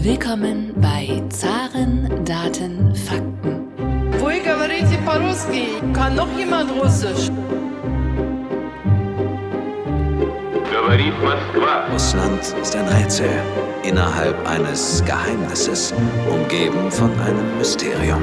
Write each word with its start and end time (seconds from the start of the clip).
Willkommen 0.00 0.72
bei 0.80 1.22
Zaren, 1.28 2.24
Daten, 2.24 2.94
Fakten. 2.94 3.68
Вы 4.18 4.40
говорите 4.40 4.96
по-русски? 5.04 5.66
Kann 5.92 6.16
noch 6.16 6.28
jemand 6.38 6.70
Russisch? 6.70 7.30
Говорит 10.72 11.12
Москва. 11.22 11.92
Russland 11.92 12.40
ist 12.62 12.74
ein 12.74 12.88
Rätsel 12.88 13.28
innerhalb 13.82 14.34
eines 14.48 15.04
Geheimnisses, 15.04 15.92
umgeben 16.30 16.90
von 16.90 17.10
einem 17.20 17.58
Mysterium. 17.58 18.22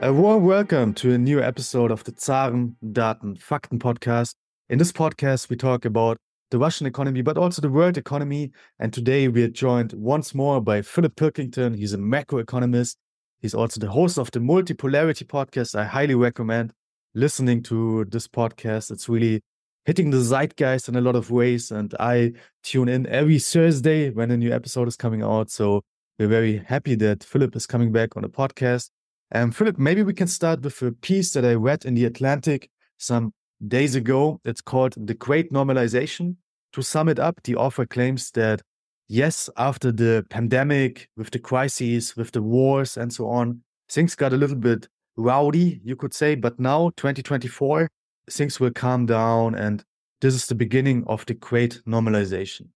A 0.00 0.10
warm 0.10 0.46
welcome 0.46 0.94
to 0.94 1.12
a 1.12 1.18
new 1.18 1.38
episode 1.38 1.92
of 1.92 2.02
the 2.06 2.12
Zaren 2.12 2.76
Daten 2.80 3.36
Fakten 3.36 3.78
podcast. 3.78 4.36
In 4.70 4.78
this 4.78 4.90
podcast, 4.90 5.50
we 5.50 5.56
talk 5.58 5.84
about 5.84 6.16
the 6.49 6.57
Russian 6.57 6.87
economy, 6.87 7.21
but 7.21 7.37
also 7.37 7.61
the 7.61 7.69
world 7.69 7.97
economy. 7.97 8.51
And 8.79 8.93
today 8.93 9.27
we 9.27 9.43
are 9.43 9.49
joined 9.49 9.93
once 9.93 10.33
more 10.33 10.61
by 10.61 10.81
Philip 10.81 11.15
Pilkington. 11.15 11.73
He's 11.73 11.93
a 11.93 11.97
macroeconomist. 11.97 12.95
He's 13.41 13.53
also 13.53 13.79
the 13.79 13.89
host 13.89 14.17
of 14.17 14.31
the 14.31 14.39
Multipolarity 14.39 15.25
podcast. 15.25 15.77
I 15.77 15.85
highly 15.85 16.15
recommend 16.15 16.73
listening 17.13 17.63
to 17.63 18.05
this 18.05 18.27
podcast. 18.27 18.91
It's 18.91 19.09
really 19.09 19.41
hitting 19.85 20.09
the 20.09 20.21
zeitgeist 20.21 20.89
in 20.89 20.95
a 20.95 21.01
lot 21.01 21.15
of 21.15 21.31
ways. 21.31 21.71
And 21.71 21.93
I 21.99 22.33
tune 22.63 22.89
in 22.89 23.07
every 23.07 23.39
Thursday 23.39 24.09
when 24.09 24.31
a 24.31 24.37
new 24.37 24.51
episode 24.51 24.87
is 24.87 24.95
coming 24.95 25.23
out. 25.23 25.51
So 25.51 25.83
we're 26.17 26.27
very 26.27 26.63
happy 26.65 26.95
that 26.95 27.23
Philip 27.23 27.55
is 27.55 27.67
coming 27.67 27.91
back 27.91 28.15
on 28.15 28.23
the 28.23 28.29
podcast. 28.29 28.89
And 29.31 29.55
Philip, 29.55 29.77
maybe 29.77 30.03
we 30.03 30.13
can 30.13 30.27
start 30.27 30.61
with 30.61 30.81
a 30.81 30.91
piece 30.91 31.33
that 31.33 31.45
I 31.45 31.53
read 31.53 31.85
in 31.85 31.95
the 31.95 32.05
Atlantic 32.05 32.69
some 32.97 33.33
days 33.65 33.95
ago. 33.95 34.39
It's 34.43 34.61
called 34.61 34.93
The 34.97 35.13
Great 35.13 35.51
Normalization. 35.51 36.35
To 36.73 36.81
sum 36.81 37.09
it 37.09 37.19
up, 37.19 37.41
the 37.43 37.55
author 37.55 37.85
claims 37.85 38.31
that, 38.31 38.61
yes, 39.07 39.49
after 39.57 39.91
the 39.91 40.25
pandemic, 40.29 41.09
with 41.17 41.31
the 41.31 41.39
crises, 41.39 42.15
with 42.15 42.31
the 42.31 42.41
wars, 42.41 42.97
and 42.97 43.11
so 43.11 43.27
on, 43.27 43.61
things 43.89 44.15
got 44.15 44.33
a 44.33 44.37
little 44.37 44.57
bit 44.57 44.87
rowdy, 45.15 45.81
you 45.83 45.95
could 45.95 46.13
say. 46.13 46.35
But 46.35 46.59
now, 46.59 46.91
2024, 46.97 47.87
things 48.29 48.59
will 48.59 48.71
calm 48.71 49.05
down, 49.05 49.55
and 49.55 49.83
this 50.21 50.33
is 50.33 50.45
the 50.45 50.55
beginning 50.55 51.03
of 51.07 51.25
the 51.25 51.33
Great 51.33 51.81
Normalization. 51.87 52.67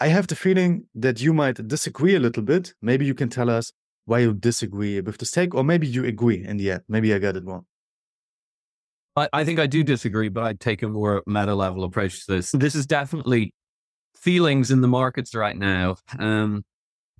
I 0.00 0.08
have 0.08 0.26
the 0.26 0.36
feeling 0.36 0.86
that 0.94 1.20
you 1.20 1.32
might 1.32 1.66
disagree 1.68 2.14
a 2.14 2.20
little 2.20 2.42
bit. 2.42 2.74
Maybe 2.82 3.06
you 3.06 3.14
can 3.14 3.28
tell 3.28 3.48
us 3.48 3.72
why 4.06 4.20
you 4.20 4.34
disagree 4.34 5.00
with 5.00 5.18
this 5.18 5.30
take, 5.30 5.54
or 5.54 5.64
maybe 5.64 5.86
you 5.86 6.04
agree 6.04 6.44
in 6.44 6.56
the 6.56 6.72
end. 6.72 6.82
Maybe 6.88 7.14
I 7.14 7.18
got 7.18 7.36
it 7.36 7.44
wrong. 7.44 7.64
I, 9.16 9.28
I 9.32 9.44
think 9.44 9.58
I 9.58 9.66
do 9.66 9.82
disagree, 9.82 10.28
but 10.28 10.44
I'd 10.44 10.60
take 10.60 10.82
a 10.82 10.88
more 10.88 11.22
meta 11.26 11.54
level 11.54 11.84
approach 11.84 12.26
to 12.26 12.32
this. 12.32 12.52
This 12.52 12.74
is 12.74 12.86
definitely 12.86 13.54
feelings 14.16 14.70
in 14.70 14.80
the 14.80 14.88
markets 14.88 15.34
right 15.34 15.56
now. 15.56 15.96
Um, 16.18 16.64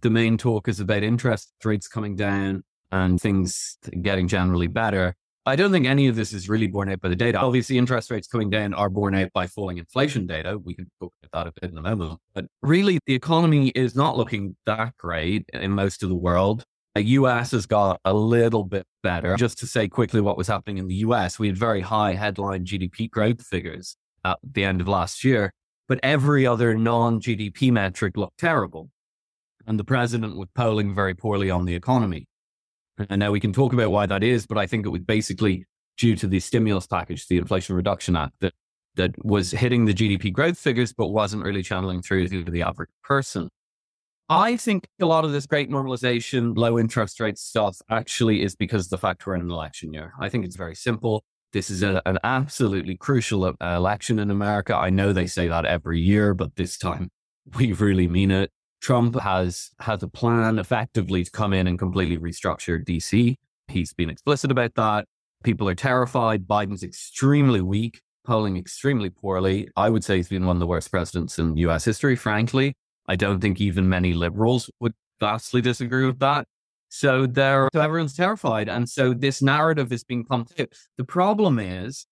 the 0.02 0.10
main 0.10 0.36
talk 0.36 0.68
is 0.68 0.80
about 0.80 1.02
interest 1.02 1.52
rates 1.64 1.88
coming 1.88 2.16
down 2.16 2.62
and 2.92 3.20
things 3.20 3.78
getting 4.02 4.28
generally 4.28 4.66
better. 4.66 5.14
I 5.46 5.56
don't 5.56 5.72
think 5.72 5.86
any 5.86 6.06
of 6.08 6.16
this 6.16 6.32
is 6.32 6.48
really 6.48 6.68
borne 6.68 6.88
out 6.88 7.02
by 7.02 7.10
the 7.10 7.16
data. 7.16 7.38
Obviously, 7.38 7.76
interest 7.76 8.10
rates 8.10 8.26
coming 8.26 8.48
down 8.48 8.72
are 8.72 8.88
borne 8.88 9.14
out 9.14 9.30
by 9.34 9.46
falling 9.46 9.76
inflation 9.76 10.26
data. 10.26 10.58
We 10.58 10.74
can 10.74 10.90
talk 11.00 11.12
about 11.22 11.44
that 11.44 11.46
a 11.48 11.60
bit 11.60 11.70
in 11.70 11.76
a 11.76 11.82
moment. 11.82 12.18
But 12.34 12.46
really, 12.62 12.98
the 13.06 13.14
economy 13.14 13.68
is 13.68 13.94
not 13.94 14.16
looking 14.16 14.56
that 14.64 14.96
great 14.96 15.44
in 15.52 15.72
most 15.72 16.02
of 16.02 16.08
the 16.08 16.14
world. 16.14 16.64
The 16.94 17.02
US 17.02 17.50
has 17.50 17.66
got 17.66 18.00
a 18.04 18.14
little 18.14 18.62
bit 18.62 18.86
better. 19.02 19.36
Just 19.36 19.58
to 19.58 19.66
say 19.66 19.88
quickly 19.88 20.20
what 20.20 20.36
was 20.36 20.46
happening 20.46 20.78
in 20.78 20.86
the 20.86 20.94
US, 20.96 21.38
we 21.38 21.48
had 21.48 21.56
very 21.56 21.80
high 21.80 22.14
headline 22.14 22.64
GDP 22.64 23.10
growth 23.10 23.44
figures 23.44 23.96
at 24.24 24.38
the 24.42 24.64
end 24.64 24.80
of 24.80 24.86
last 24.86 25.24
year, 25.24 25.52
but 25.88 25.98
every 26.02 26.46
other 26.46 26.74
non 26.76 27.20
GDP 27.20 27.72
metric 27.72 28.16
looked 28.16 28.38
terrible. 28.38 28.90
And 29.66 29.78
the 29.78 29.84
president 29.84 30.36
was 30.36 30.48
polling 30.54 30.94
very 30.94 31.14
poorly 31.14 31.50
on 31.50 31.64
the 31.64 31.74
economy. 31.74 32.26
And 33.08 33.18
now 33.18 33.32
we 33.32 33.40
can 33.40 33.52
talk 33.52 33.72
about 33.72 33.90
why 33.90 34.06
that 34.06 34.22
is, 34.22 34.46
but 34.46 34.58
I 34.58 34.66
think 34.66 34.86
it 34.86 34.90
was 34.90 35.02
basically 35.02 35.64
due 35.96 36.14
to 36.16 36.28
the 36.28 36.38
stimulus 36.38 36.86
package, 36.86 37.26
the 37.26 37.38
Inflation 37.38 37.74
Reduction 37.74 38.14
Act, 38.14 38.34
that, 38.40 38.52
that 38.94 39.24
was 39.24 39.50
hitting 39.50 39.86
the 39.86 39.94
GDP 39.94 40.32
growth 40.32 40.58
figures, 40.58 40.92
but 40.92 41.08
wasn't 41.08 41.42
really 41.42 41.62
channeling 41.62 42.02
through 42.02 42.28
to 42.28 42.44
the 42.44 42.62
average 42.62 42.90
person. 43.02 43.48
I 44.28 44.56
think 44.56 44.86
a 45.00 45.06
lot 45.06 45.24
of 45.24 45.32
this 45.32 45.46
great 45.46 45.70
normalization, 45.70 46.56
low 46.56 46.78
interest 46.78 47.20
rate 47.20 47.36
stuff 47.36 47.78
actually 47.90 48.42
is 48.42 48.56
because 48.56 48.88
the 48.88 48.96
fact 48.96 49.26
we're 49.26 49.34
in 49.34 49.42
an 49.42 49.50
election 49.50 49.92
year. 49.92 50.14
I 50.18 50.30
think 50.30 50.46
it's 50.46 50.56
very 50.56 50.74
simple. 50.74 51.24
This 51.52 51.68
is 51.68 51.82
a, 51.82 52.00
an 52.06 52.18
absolutely 52.24 52.96
crucial 52.96 53.44
uh, 53.44 53.54
election 53.60 54.18
in 54.18 54.30
America. 54.30 54.74
I 54.74 54.90
know 54.90 55.12
they 55.12 55.26
say 55.26 55.48
that 55.48 55.66
every 55.66 56.00
year, 56.00 56.32
but 56.32 56.56
this 56.56 56.78
time 56.78 57.10
we 57.56 57.72
really 57.72 58.08
mean 58.08 58.30
it. 58.30 58.50
Trump 58.80 59.18
has 59.20 59.70
has 59.80 60.02
a 60.02 60.08
plan 60.08 60.58
effectively 60.58 61.24
to 61.24 61.30
come 61.30 61.52
in 61.52 61.66
and 61.66 61.78
completely 61.78 62.18
restructure 62.18 62.84
DC. 62.84 63.36
He's 63.68 63.92
been 63.94 64.10
explicit 64.10 64.50
about 64.50 64.74
that. 64.74 65.06
People 65.42 65.68
are 65.68 65.74
terrified. 65.74 66.46
Biden's 66.46 66.82
extremely 66.82 67.60
weak, 67.60 68.00
polling 68.26 68.56
extremely 68.56 69.10
poorly. 69.10 69.68
I 69.76 69.90
would 69.90 70.04
say 70.04 70.16
he's 70.16 70.28
been 70.28 70.44
one 70.46 70.56
of 70.56 70.60
the 70.60 70.66
worst 70.66 70.90
presidents 70.90 71.38
in 71.38 71.56
US 71.58 71.84
history, 71.84 72.16
frankly. 72.16 72.74
I 73.06 73.16
don't 73.16 73.40
think 73.40 73.60
even 73.60 73.88
many 73.88 74.12
liberals 74.12 74.70
would 74.80 74.94
vastly 75.20 75.60
disagree 75.60 76.06
with 76.06 76.18
that. 76.20 76.46
So 76.88 77.26
there, 77.26 77.68
so 77.74 77.80
everyone's 77.80 78.14
terrified. 78.14 78.68
And 78.68 78.88
so 78.88 79.14
this 79.14 79.42
narrative 79.42 79.92
is 79.92 80.04
being 80.04 80.24
pumped 80.24 80.58
out. 80.60 80.68
The 80.96 81.04
problem 81.04 81.58
is 81.58 82.06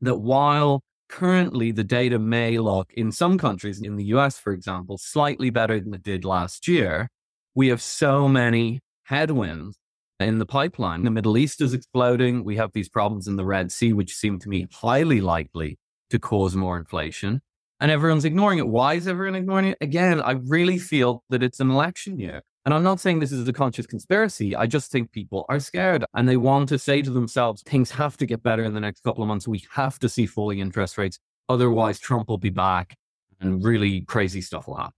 that 0.00 0.16
while 0.16 0.82
currently 1.08 1.70
the 1.70 1.84
data 1.84 2.18
may 2.18 2.58
look 2.58 2.92
in 2.94 3.12
some 3.12 3.38
countries, 3.38 3.80
in 3.80 3.96
the 3.96 4.06
US, 4.06 4.38
for 4.38 4.52
example, 4.52 4.98
slightly 4.98 5.50
better 5.50 5.78
than 5.78 5.94
it 5.94 6.02
did 6.02 6.24
last 6.24 6.66
year, 6.66 7.08
we 7.54 7.68
have 7.68 7.80
so 7.80 8.28
many 8.28 8.80
headwinds 9.04 9.76
in 10.18 10.38
the 10.38 10.46
pipeline. 10.46 11.04
The 11.04 11.10
Middle 11.10 11.38
East 11.38 11.60
is 11.60 11.72
exploding. 11.72 12.44
We 12.44 12.56
have 12.56 12.72
these 12.72 12.88
problems 12.88 13.28
in 13.28 13.36
the 13.36 13.44
Red 13.44 13.70
Sea, 13.70 13.92
which 13.92 14.14
seem 14.14 14.38
to 14.40 14.48
me 14.48 14.66
highly 14.72 15.20
likely 15.20 15.78
to 16.10 16.18
cause 16.18 16.56
more 16.56 16.76
inflation 16.76 17.40
and 17.80 17.90
everyone's 17.90 18.24
ignoring 18.24 18.58
it. 18.58 18.66
Why 18.68 18.94
is 18.94 19.06
everyone 19.06 19.34
ignoring 19.34 19.66
it? 19.66 19.78
Again, 19.80 20.20
I 20.20 20.32
really 20.32 20.78
feel 20.78 21.22
that 21.30 21.42
it's 21.42 21.60
an 21.60 21.70
election 21.70 22.18
year. 22.18 22.42
And 22.64 22.74
I'm 22.74 22.82
not 22.82 22.98
saying 22.98 23.20
this 23.20 23.30
is 23.30 23.46
a 23.46 23.52
conscious 23.52 23.86
conspiracy. 23.86 24.56
I 24.56 24.66
just 24.66 24.90
think 24.90 25.12
people 25.12 25.46
are 25.48 25.60
scared 25.60 26.04
and 26.14 26.28
they 26.28 26.36
want 26.36 26.68
to 26.70 26.78
say 26.78 27.00
to 27.00 27.10
themselves, 27.10 27.62
things 27.62 27.92
have 27.92 28.16
to 28.16 28.26
get 28.26 28.42
better 28.42 28.64
in 28.64 28.74
the 28.74 28.80
next 28.80 29.04
couple 29.04 29.22
of 29.22 29.28
months. 29.28 29.46
We 29.46 29.64
have 29.70 29.98
to 30.00 30.08
see 30.08 30.26
falling 30.26 30.58
interest 30.58 30.98
rates. 30.98 31.20
Otherwise, 31.48 32.00
Trump 32.00 32.28
will 32.28 32.38
be 32.38 32.50
back 32.50 32.96
and 33.40 33.62
really 33.62 34.00
crazy 34.00 34.40
stuff 34.40 34.66
will 34.66 34.76
happen. 34.76 34.94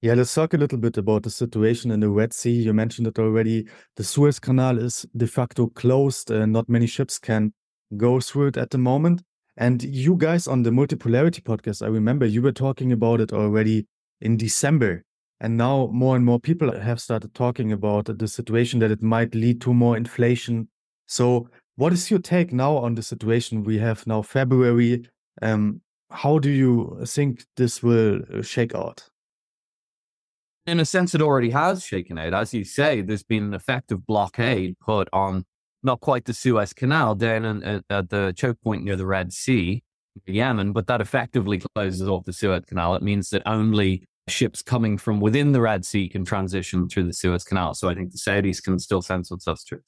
Yeah, 0.00 0.14
let's 0.14 0.32
talk 0.32 0.54
a 0.54 0.56
little 0.56 0.78
bit 0.78 0.96
about 0.96 1.24
the 1.24 1.30
situation 1.30 1.90
in 1.90 2.00
the 2.00 2.08
Red 2.08 2.32
Sea. 2.32 2.52
You 2.52 2.72
mentioned 2.72 3.08
it 3.08 3.18
already. 3.18 3.68
The 3.96 4.04
Suez 4.04 4.38
Canal 4.38 4.78
is 4.78 5.04
de 5.16 5.26
facto 5.26 5.66
closed, 5.66 6.30
and 6.30 6.52
not 6.52 6.68
many 6.68 6.86
ships 6.86 7.18
can 7.18 7.52
go 7.96 8.20
through 8.20 8.48
it 8.48 8.56
at 8.56 8.70
the 8.70 8.78
moment. 8.78 9.22
And 9.60 9.82
you 9.82 10.14
guys 10.14 10.46
on 10.46 10.62
the 10.62 10.70
Multipolarity 10.70 11.42
podcast, 11.42 11.82
I 11.82 11.88
remember 11.88 12.24
you 12.24 12.42
were 12.42 12.52
talking 12.52 12.92
about 12.92 13.20
it 13.20 13.32
already 13.32 13.88
in 14.20 14.36
December. 14.36 15.02
And 15.40 15.56
now 15.56 15.88
more 15.92 16.14
and 16.14 16.24
more 16.24 16.38
people 16.38 16.78
have 16.78 17.00
started 17.00 17.34
talking 17.34 17.72
about 17.72 18.06
the 18.06 18.28
situation 18.28 18.78
that 18.78 18.92
it 18.92 19.02
might 19.02 19.34
lead 19.34 19.60
to 19.62 19.74
more 19.74 19.96
inflation. 19.96 20.68
So, 21.06 21.48
what 21.74 21.92
is 21.92 22.08
your 22.08 22.20
take 22.20 22.52
now 22.52 22.76
on 22.76 22.94
the 22.94 23.02
situation 23.02 23.64
we 23.64 23.78
have 23.78 24.06
now, 24.06 24.22
February? 24.22 25.08
Um, 25.42 25.80
how 26.10 26.38
do 26.38 26.50
you 26.50 27.02
think 27.04 27.44
this 27.56 27.82
will 27.82 28.20
uh, 28.32 28.42
shake 28.42 28.76
out? 28.76 29.08
In 30.66 30.78
a 30.78 30.84
sense, 30.84 31.16
it 31.16 31.22
already 31.22 31.50
has 31.50 31.84
shaken 31.84 32.16
out. 32.18 32.34
As 32.34 32.54
you 32.54 32.62
say, 32.62 33.00
there's 33.00 33.24
been 33.24 33.44
an 33.44 33.54
effective 33.54 34.06
blockade 34.06 34.76
put 34.80 35.08
on 35.12 35.44
not 35.82 36.00
quite 36.00 36.24
the 36.24 36.34
Suez 36.34 36.72
Canal, 36.72 37.14
down 37.14 37.44
in, 37.44 37.82
at 37.90 38.10
the 38.10 38.32
choke 38.36 38.60
point 38.62 38.84
near 38.84 38.96
the 38.96 39.06
Red 39.06 39.32
Sea, 39.32 39.82
Yemen, 40.26 40.72
but 40.72 40.86
that 40.88 41.00
effectively 41.00 41.62
closes 41.74 42.08
off 42.08 42.24
the 42.24 42.32
Suez 42.32 42.64
Canal. 42.66 42.94
It 42.94 43.02
means 43.02 43.30
that 43.30 43.42
only 43.46 44.04
ships 44.28 44.62
coming 44.62 44.98
from 44.98 45.20
within 45.20 45.52
the 45.52 45.60
Red 45.60 45.84
Sea 45.84 46.08
can 46.08 46.24
transition 46.24 46.88
through 46.88 47.04
the 47.04 47.12
Suez 47.12 47.44
Canal. 47.44 47.74
So 47.74 47.88
I 47.88 47.94
think 47.94 48.12
the 48.12 48.18
Saudis 48.18 48.62
can 48.62 48.78
still 48.78 49.02
send 49.02 49.26
some 49.26 49.38
stuff 49.38 49.60
through, 49.66 49.80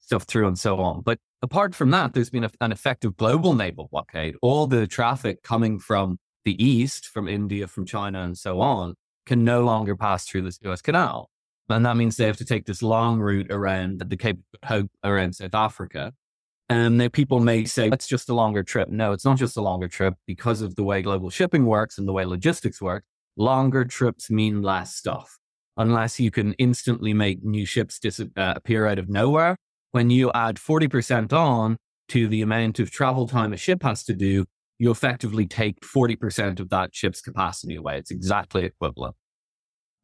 stuff 0.00 0.24
through 0.24 0.46
and 0.46 0.58
so 0.58 0.80
on. 0.80 1.00
But 1.00 1.18
apart 1.42 1.74
from 1.74 1.90
that, 1.90 2.12
there's 2.12 2.30
been 2.30 2.44
a, 2.44 2.50
an 2.60 2.72
effective 2.72 3.16
global 3.16 3.54
naval 3.54 3.88
blockade. 3.90 4.36
All 4.42 4.66
the 4.66 4.86
traffic 4.86 5.42
coming 5.42 5.78
from 5.78 6.18
the 6.44 6.62
east, 6.62 7.06
from 7.06 7.26
India, 7.26 7.66
from 7.66 7.86
China, 7.86 8.22
and 8.22 8.36
so 8.36 8.60
on, 8.60 8.94
can 9.26 9.44
no 9.44 9.64
longer 9.64 9.96
pass 9.96 10.26
through 10.26 10.42
the 10.42 10.52
Suez 10.52 10.82
Canal. 10.82 11.30
And 11.68 11.86
that 11.86 11.96
means 11.96 12.16
they 12.16 12.26
have 12.26 12.36
to 12.38 12.44
take 12.44 12.66
this 12.66 12.82
long 12.82 13.20
route 13.20 13.50
around 13.50 14.00
the 14.00 14.16
Cape 14.16 14.38
of 14.62 14.68
Hope 14.68 14.90
around 15.02 15.34
South 15.34 15.54
Africa. 15.54 16.12
And 16.68 17.12
people 17.12 17.40
may 17.40 17.64
say, 17.64 17.88
it's 17.88 18.06
just 18.06 18.28
a 18.28 18.34
longer 18.34 18.62
trip. 18.62 18.88
No, 18.88 19.12
it's 19.12 19.24
not 19.24 19.38
just 19.38 19.56
a 19.56 19.60
longer 19.60 19.88
trip 19.88 20.14
because 20.26 20.62
of 20.62 20.76
the 20.76 20.82
way 20.82 21.02
global 21.02 21.30
shipping 21.30 21.66
works 21.66 21.98
and 21.98 22.08
the 22.08 22.12
way 22.12 22.24
logistics 22.24 22.80
work. 22.80 23.04
Longer 23.36 23.84
trips 23.84 24.30
mean 24.30 24.62
less 24.62 24.94
stuff. 24.94 25.38
Unless 25.76 26.20
you 26.20 26.30
can 26.30 26.54
instantly 26.54 27.12
make 27.12 27.42
new 27.42 27.66
ships 27.66 27.98
dis- 27.98 28.20
uh, 28.20 28.54
appear 28.56 28.86
out 28.86 28.98
of 28.98 29.08
nowhere. 29.08 29.56
When 29.92 30.10
you 30.10 30.30
add 30.32 30.56
40% 30.56 31.32
on 31.32 31.76
to 32.08 32.28
the 32.28 32.42
amount 32.42 32.78
of 32.78 32.90
travel 32.90 33.26
time 33.26 33.52
a 33.52 33.56
ship 33.56 33.82
has 33.82 34.04
to 34.04 34.14
do, 34.14 34.44
you 34.78 34.90
effectively 34.90 35.46
take 35.46 35.80
40% 35.80 36.60
of 36.60 36.68
that 36.70 36.94
ship's 36.94 37.20
capacity 37.20 37.76
away. 37.76 37.98
It's 37.98 38.10
exactly 38.10 38.64
equivalent. 38.64 39.16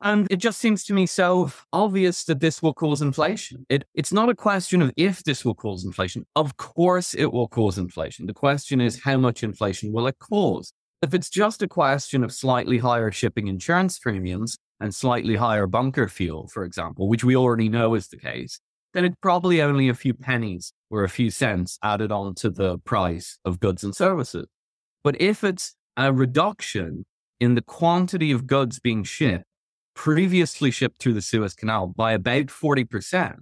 And 0.03 0.27
it 0.31 0.37
just 0.37 0.59
seems 0.59 0.85
to 0.85 0.95
me 0.95 1.05
so 1.05 1.51
obvious 1.73 2.25
that 2.25 2.41
this 2.41 2.63
will 2.63 2.73
cause 2.73 3.03
inflation. 3.03 3.67
It, 3.69 3.85
it's 3.95 4.13
not 4.13 4.31
a 4.31 4.35
question 4.35 4.81
of 4.81 4.91
if 4.97 5.23
this 5.25 5.45
will 5.45 5.55
cause 5.55 5.85
inflation. 5.85 6.25
Of 6.37 6.57
course, 6.57 7.13
it 7.13 7.27
will 7.27 7.49
cause 7.49 7.77
inflation. 7.77 8.27
The 8.27 8.33
question 8.33 8.81
is, 8.81 9.03
how 9.03 9.19
much 9.19 9.43
inflation 9.43 9.93
will 9.93 10.07
it 10.07 10.19
cause? 10.19 10.73
If 11.03 11.13
it's 11.13 11.29
just 11.29 11.63
a 11.63 11.69
question 11.69 12.25
of 12.25 12.33
slightly 12.33 12.79
higher 12.79 13.11
shipping 13.11 13.49
insurance 13.49 13.99
premiums 13.99 14.57
and 14.81 14.95
slightly 14.95 15.37
higher 15.37 15.67
bunker 15.67 16.09
fuel, 16.09 16.49
for 16.49 16.65
example, 16.65 17.09
which 17.09 17.25
we 17.25 17.37
already 17.37 17.69
know 17.69 17.95
is 17.95 18.09
the 18.09 18.17
case, 18.17 18.59
then 18.95 19.05
it's 19.05 19.17
probably 19.21 19.61
only 19.61 19.89
a 19.89 19.95
few 19.95 20.15
pennies 20.15 20.73
or 20.91 21.05
a 21.05 21.09
few 21.09 21.31
cents 21.31 21.79
added 21.83 22.11
on 22.11 22.35
to 22.37 22.51
the 22.51 22.79
price 22.79 23.39
of 23.45 23.61
goods 23.61 23.85
and 23.85 23.95
services. 23.95 24.47
But 25.05 25.21
if 25.21 25.45
it's 25.45 25.75
a 25.97 26.13
reduction 26.13 27.05
in 27.39 27.55
the 27.55 27.63
quantity 27.63 28.33
of 28.33 28.47
goods 28.47 28.81
being 28.81 29.05
shipped, 29.05 29.45
previously 30.01 30.71
shipped 30.71 30.99
through 30.99 31.13
the 31.13 31.21
Suez 31.21 31.53
Canal 31.53 31.89
by 31.89 32.13
about 32.13 32.47
40%, 32.47 33.35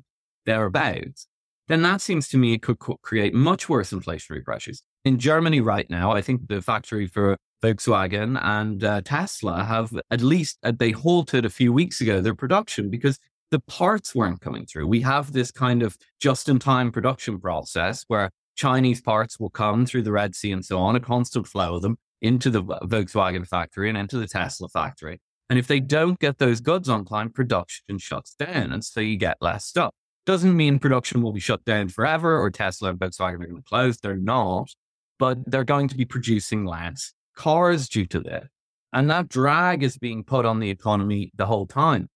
thereabouts, 0.44 1.28
then 1.69 1.82
that 1.82 2.00
seems 2.00 2.26
to 2.31 2.37
me 2.37 2.52
it 2.52 2.62
could 2.62 2.81
create 2.81 3.32
much 3.32 3.69
worse 3.69 3.93
inflationary 3.93 4.43
pressures. 4.43 4.82
In 5.05 5.20
Germany 5.20 5.60
right 5.60 5.88
now, 5.88 6.10
I 6.10 6.20
think 6.20 6.49
the 6.49 6.60
factory 6.60 7.06
for 7.06 7.37
Volkswagen 7.62 8.37
and 8.43 8.82
uh, 8.82 9.02
Tesla 9.05 9.62
have 9.62 9.93
at 10.10 10.20
least, 10.20 10.58
uh, 10.64 10.72
they 10.76 10.90
halted 10.90 11.44
a 11.44 11.50
few 11.50 11.72
weeks 11.72 12.00
ago 12.00 12.20
their 12.20 12.34
production 12.34 12.90
because 12.90 13.20
the 13.52 13.60
parts 13.60 14.12
weren't 14.12 14.40
coming 14.40 14.66
through. 14.66 14.88
We 14.88 15.02
have 15.02 15.32
this 15.32 15.52
kind 15.52 15.81
of 15.84 15.96
just 16.20 16.49
in 16.49 16.58
time 16.58 16.90
production 16.90 17.38
process 17.38 18.05
where 18.08 18.31
Chinese 18.56 19.00
parts 19.00 19.38
will 19.38 19.50
come 19.50 19.87
through 19.87 20.02
the 20.02 20.12
Red 20.12 20.34
Sea 20.34 20.50
and 20.50 20.64
so 20.64 20.78
on, 20.81 20.96
a 20.96 21.00
constant 21.00 21.46
flow 21.46 21.76
of 21.76 21.82
them 21.82 21.99
into 22.20 22.50
the 22.50 22.64
Volkswagen 22.64 23.46
factory 23.46 23.88
and 23.88 23.96
into 23.96 24.19
the 24.19 24.26
Tesla 24.26 24.69
factory. 24.69 25.20
And 25.50 25.58
if 25.58 25.66
they 25.66 25.80
don't 25.80 26.18
get 26.18 26.38
those 26.38 26.60
goods 26.60 26.88
on 26.88 27.04
time, 27.04 27.30
production 27.30 27.98
shuts 27.98 28.34
down. 28.34 28.72
And 28.72 28.84
so 28.84 29.00
you 29.00 29.16
get 29.16 29.38
less 29.40 29.64
stuff. 29.64 29.94
Doesn't 30.26 30.56
mean 30.56 30.78
production 30.78 31.22
will 31.22 31.32
be 31.32 31.40
shut 31.40 31.64
down 31.64 31.88
forever 31.88 32.38
or 32.38 32.50
Tesla 32.50 32.90
and 32.90 32.98
Volkswagen 32.98 33.34
are 33.34 33.46
going 33.46 33.56
to 33.56 33.62
close. 33.62 33.96
They're 33.96 34.16
not, 34.16 34.74
but 35.18 35.38
they're 35.50 35.64
going 35.64 35.88
to 35.88 35.96
be 35.96 36.04
producing 36.04 36.66
less 36.66 37.14
cars 37.34 37.88
due 37.88 38.06
to 38.06 38.20
that. 38.20 38.44
And 38.92 39.08
that 39.10 39.28
drag 39.28 39.82
is 39.82 39.96
being 39.96 40.24
put 40.24 40.44
on 40.44 40.60
the 40.60 40.70
economy 40.70 41.30
the 41.34 41.46
whole 41.46 41.66
time. 41.66 42.08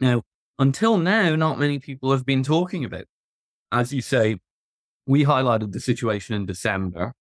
Now, 0.00 0.22
until 0.58 0.96
now, 0.96 1.36
not 1.36 1.58
many 1.58 1.78
people 1.78 2.10
have 2.12 2.26
been 2.26 2.42
talking 2.42 2.84
about. 2.84 3.04
As 3.72 3.92
you 3.92 4.00
say, 4.00 4.38
we 5.06 5.24
highlighted 5.24 5.72
the 5.72 5.80
situation 5.80 6.34
in 6.34 6.46
December. 6.46 7.12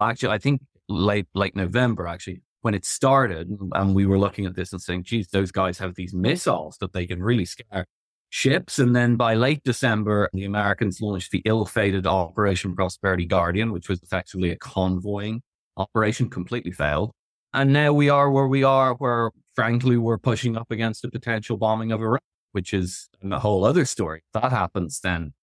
Actually, 0.00 0.32
I 0.32 0.38
think 0.38 0.62
late 0.88 1.26
late 1.34 1.54
November, 1.54 2.06
actually, 2.06 2.42
when 2.62 2.74
it 2.74 2.84
started, 2.84 3.50
and 3.74 3.94
we 3.94 4.06
were 4.06 4.18
looking 4.18 4.46
at 4.46 4.54
this 4.54 4.72
and 4.72 4.80
saying, 4.80 5.04
geez, 5.04 5.28
those 5.28 5.50
guys 5.50 5.78
have 5.78 5.94
these 5.94 6.14
missiles 6.14 6.76
that 6.80 6.92
they 6.92 7.06
can 7.06 7.22
really 7.22 7.44
scare 7.44 7.86
ships. 8.28 8.78
And 8.78 8.94
then 8.94 9.16
by 9.16 9.34
late 9.34 9.62
December, 9.64 10.28
the 10.32 10.44
Americans 10.44 11.00
launched 11.00 11.30
the 11.30 11.42
ill-fated 11.44 12.06
Operation 12.06 12.74
Prosperity 12.76 13.26
Guardian, 13.26 13.72
which 13.72 13.88
was 13.88 14.02
effectively 14.02 14.50
a 14.50 14.56
convoying 14.56 15.42
operation, 15.76 16.28
completely 16.28 16.72
failed. 16.72 17.12
And 17.52 17.72
now 17.72 17.92
we 17.92 18.08
are 18.08 18.30
where 18.30 18.46
we 18.46 18.62
are, 18.62 18.94
where 18.94 19.30
frankly, 19.56 19.96
we're 19.96 20.18
pushing 20.18 20.56
up 20.56 20.70
against 20.70 21.04
a 21.04 21.10
potential 21.10 21.56
bombing 21.56 21.92
of 21.92 22.00
Iraq 22.00 22.22
which 22.52 22.74
is 22.74 23.08
a 23.22 23.38
whole 23.38 23.64
other 23.64 23.84
story. 23.84 24.22
If 24.34 24.42
that 24.42 24.50
happens, 24.52 25.00
then 25.00 25.34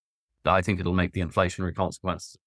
I 0.45 0.61
think 0.61 0.79
it'll 0.79 0.93
make 0.93 1.13
the 1.13 1.21
inflationary 1.21 1.75
consequences 1.75 2.37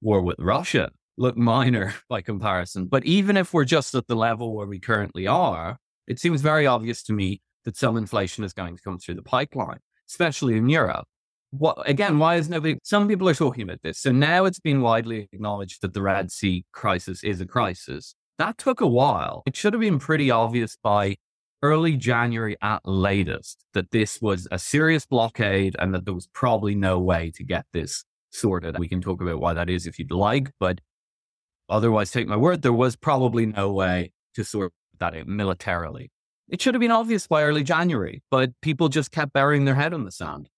war 0.00 0.22
with 0.22 0.36
Russia 0.38 0.90
look 1.16 1.36
minor 1.36 1.94
by 2.08 2.22
comparison. 2.22 2.86
But 2.86 3.04
even 3.04 3.36
if 3.36 3.52
we're 3.52 3.64
just 3.64 3.94
at 3.94 4.06
the 4.06 4.16
level 4.16 4.54
where 4.54 4.66
we 4.66 4.80
currently 4.80 5.26
are, 5.26 5.78
it 6.06 6.18
seems 6.18 6.40
very 6.40 6.66
obvious 6.66 7.02
to 7.04 7.12
me 7.12 7.40
that 7.64 7.76
some 7.76 7.96
inflation 7.96 8.44
is 8.44 8.52
going 8.52 8.76
to 8.76 8.82
come 8.82 8.98
through 8.98 9.14
the 9.14 9.22
pipeline, 9.22 9.78
especially 10.08 10.56
in 10.56 10.68
Europe. 10.68 11.06
What 11.52 11.88
again? 11.88 12.18
Why 12.18 12.36
is 12.36 12.48
nobody? 12.48 12.78
Some 12.84 13.08
people 13.08 13.28
are 13.28 13.34
talking 13.34 13.62
about 13.62 13.82
this. 13.82 13.98
So 13.98 14.12
now 14.12 14.44
it's 14.44 14.60
been 14.60 14.82
widely 14.82 15.28
acknowledged 15.32 15.82
that 15.82 15.94
the 15.94 16.02
Red 16.02 16.30
Sea 16.30 16.64
crisis 16.72 17.24
is 17.24 17.40
a 17.40 17.46
crisis. 17.46 18.14
That 18.38 18.56
took 18.56 18.80
a 18.80 18.86
while. 18.86 19.42
It 19.46 19.56
should 19.56 19.72
have 19.72 19.80
been 19.80 19.98
pretty 19.98 20.30
obvious 20.30 20.76
by 20.82 21.16
early 21.62 21.96
January 21.96 22.56
at 22.62 22.80
latest 22.86 23.64
that 23.74 23.90
this 23.90 24.20
was 24.22 24.48
a 24.50 24.58
serious 24.58 25.04
blockade 25.04 25.76
and 25.78 25.92
that 25.92 26.04
there 26.04 26.14
was 26.14 26.28
probably 26.32 26.74
no 26.74 26.98
way 26.98 27.30
to 27.34 27.44
get 27.44 27.66
this 27.72 28.04
sorted. 28.30 28.78
We 28.78 28.88
can 28.88 29.00
talk 29.00 29.20
about 29.20 29.40
why 29.40 29.52
that 29.54 29.68
is 29.68 29.86
if 29.86 29.98
you'd 29.98 30.12
like, 30.12 30.50
but 30.58 30.80
otherwise, 31.70 32.10
take 32.10 32.28
my 32.28 32.36
word, 32.36 32.62
there 32.62 32.72
was 32.72 32.96
probably 32.96 33.46
no 33.46 33.72
way 33.72 34.12
to 34.34 34.44
sort 34.44 34.72
that 34.98 35.16
out 35.16 35.26
militarily. 35.26 36.10
It 36.48 36.60
should 36.60 36.74
have 36.74 36.80
been 36.80 36.90
obvious 36.90 37.26
by 37.26 37.42
early 37.44 37.62
January, 37.62 38.22
but 38.30 38.50
people 38.60 38.88
just 38.88 39.12
kept 39.12 39.32
burying 39.32 39.64
their 39.64 39.76
head 39.76 39.92
in 39.92 40.04
the 40.04 40.12
sand. 40.12 40.48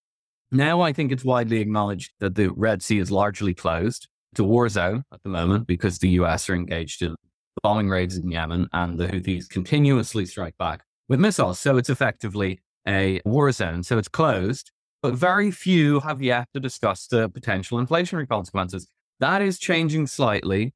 Now 0.51 0.81
I 0.81 0.93
think 0.93 1.13
it's 1.13 1.25
widely 1.25 1.61
acknowledged 1.61 2.13
that 2.21 2.35
the 2.35 2.49
Red 2.49 2.83
Sea 2.83 2.99
is 2.99 3.11
largely 3.11 3.55
closed. 3.55 4.09
It's 4.33 4.41
a 4.41 4.45
war 4.45 4.69
zone 4.69 5.05
at 5.13 5.23
the 5.23 5.29
moment 5.29 5.67
because 5.67 5.99
the 5.99 6.09
US 6.11 6.49
are 6.49 6.55
engaged 6.55 7.03
in 7.03 7.15
bombing 7.63 7.89
raids 7.89 8.17
in 8.17 8.31
Yemen 8.31 8.69
and 8.73 8.99
the 8.99 9.07
Houthis 9.07 9.49
continuously 9.49 10.27
strike 10.27 10.57
back 10.59 10.85
with 11.09 11.21
missiles. 11.21 11.59
So 11.59 11.77
it's 11.77 11.91
effectively 11.91 12.61
a 12.87 13.21
war 13.25 13.53
zone. 13.53 13.83
So 13.83 13.99
it's 13.99 14.09
closed, 14.09 14.73
but 15.03 15.15
very 15.15 15.51
few 15.51 16.01
have 16.01 16.23
yet 16.23 16.49
to 16.55 16.61
discuss 16.61 17.07
the 17.07 17.29
potential 17.29 17.79
inflationary 17.79 18.29
consequences. 18.29 18.89
That 19.21 19.43
is 19.43 19.59
changing 19.59 20.07
slightly. 20.07 20.73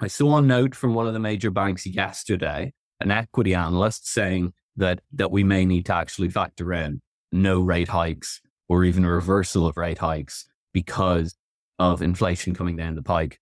I 0.00 0.08
saw 0.08 0.38
a 0.38 0.42
note 0.42 0.74
from 0.74 0.94
one 0.94 1.06
of 1.06 1.14
the 1.14 1.20
major 1.20 1.50
banks 1.50 1.86
yesterday, 1.86 2.72
an 3.00 3.10
equity 3.10 3.54
analyst 3.54 4.08
saying 4.08 4.52
that, 4.76 5.00
that 5.12 5.30
we 5.30 5.42
may 5.42 5.64
need 5.64 5.86
to 5.86 5.94
actually 5.94 6.28
factor 6.28 6.72
in 6.72 7.00
no 7.32 7.60
rate 7.60 7.88
hikes 7.88 8.40
or 8.68 8.84
even 8.84 9.04
a 9.04 9.10
reversal 9.10 9.66
of 9.66 9.76
rate 9.76 9.98
hikes 9.98 10.46
because 10.72 11.34
of 11.78 12.02
inflation 12.02 12.54
coming 12.54 12.76
down 12.76 12.94
the 12.94 13.02
pike 13.02 13.40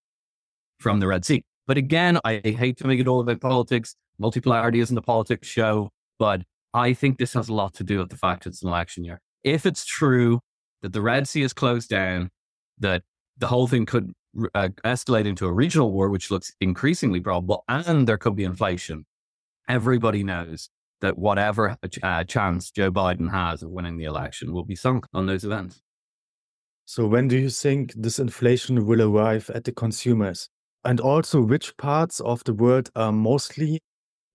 from 0.78 1.00
the 1.00 1.06
Red 1.06 1.24
Sea. 1.24 1.42
But 1.66 1.76
again, 1.76 2.18
I 2.24 2.40
hate 2.44 2.76
to 2.78 2.86
make 2.86 3.00
it 3.00 3.08
all 3.08 3.20
about 3.20 3.40
politics. 3.40 3.96
Multipolarity 4.20 4.80
isn't 4.80 4.96
a 4.96 5.02
politics 5.02 5.48
show. 5.48 5.90
But 6.18 6.42
I 6.72 6.92
think 6.92 7.18
this 7.18 7.32
has 7.32 7.48
a 7.48 7.54
lot 7.54 7.74
to 7.74 7.84
do 7.84 7.98
with 7.98 8.10
the 8.10 8.16
fact 8.16 8.46
it's 8.46 8.62
an 8.62 8.68
election 8.68 9.04
year. 9.04 9.20
If 9.42 9.66
it's 9.66 9.84
true 9.84 10.40
that 10.82 10.92
the 10.92 11.00
Red 11.00 11.26
Sea 11.26 11.42
is 11.42 11.52
closed 11.52 11.88
down, 11.88 12.30
that 12.78 13.02
the 13.38 13.46
whole 13.46 13.66
thing 13.66 13.86
could 13.86 14.12
uh, 14.54 14.68
escalate 14.84 15.26
into 15.26 15.46
a 15.46 15.52
regional 15.52 15.92
war, 15.92 16.08
which 16.08 16.30
looks 16.30 16.52
increasingly 16.60 17.20
probable, 17.20 17.64
and 17.68 18.06
there 18.06 18.18
could 18.18 18.36
be 18.36 18.44
inflation, 18.44 19.06
everybody 19.68 20.22
knows 20.22 20.70
that 21.00 21.18
whatever 21.18 21.76
uh, 22.02 22.24
chance 22.24 22.70
Joe 22.70 22.90
Biden 22.90 23.30
has 23.30 23.62
of 23.62 23.70
winning 23.70 23.98
the 23.98 24.04
election 24.04 24.52
will 24.52 24.64
be 24.64 24.76
sunk 24.76 25.06
on 25.12 25.26
those 25.26 25.44
events. 25.44 25.82
So, 26.86 27.06
when 27.06 27.28
do 27.28 27.38
you 27.38 27.50
think 27.50 27.94
this 27.96 28.18
inflation 28.18 28.86
will 28.86 29.02
arrive 29.02 29.50
at 29.54 29.64
the 29.64 29.72
consumers? 29.72 30.48
And 30.84 31.00
also, 31.00 31.40
which 31.40 31.76
parts 31.78 32.20
of 32.20 32.44
the 32.44 32.52
world 32.52 32.90
are 32.94 33.12
mostly 33.12 33.80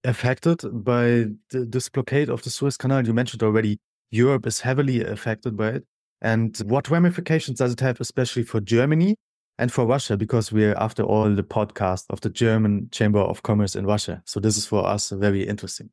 affected 0.04 0.62
by 0.84 1.26
the, 1.52 1.66
this 1.70 1.90
blockade 1.90 2.30
of 2.30 2.42
the 2.42 2.50
Suez 2.50 2.76
Canal? 2.76 3.06
You 3.06 3.14
mentioned 3.14 3.44
already 3.44 3.80
Europe 4.10 4.48
is 4.48 4.62
heavily 4.62 5.04
affected 5.04 5.56
by 5.56 5.70
it. 5.70 5.84
And 6.22 6.58
what 6.66 6.90
ramifications 6.90 7.60
does 7.60 7.74
it 7.74 7.80
have, 7.82 8.02
especially 8.02 8.44
for 8.44 8.60
Germany 8.60 9.16
and 9.60 9.72
for 9.72 9.86
Russia? 9.86 10.18
Because 10.18 10.52
we're, 10.52 10.74
after 10.76 11.04
all, 11.04 11.30
the 11.30 11.44
podcast 11.44 12.06
of 12.10 12.22
the 12.22 12.30
German 12.30 12.90
Chamber 12.92 13.20
of 13.20 13.44
Commerce 13.44 13.76
in 13.76 13.86
Russia. 13.86 14.24
So 14.26 14.40
this 14.40 14.58
is 14.58 14.66
for 14.66 14.88
us 14.88 15.10
very 15.10 15.48
interesting. 15.48 15.92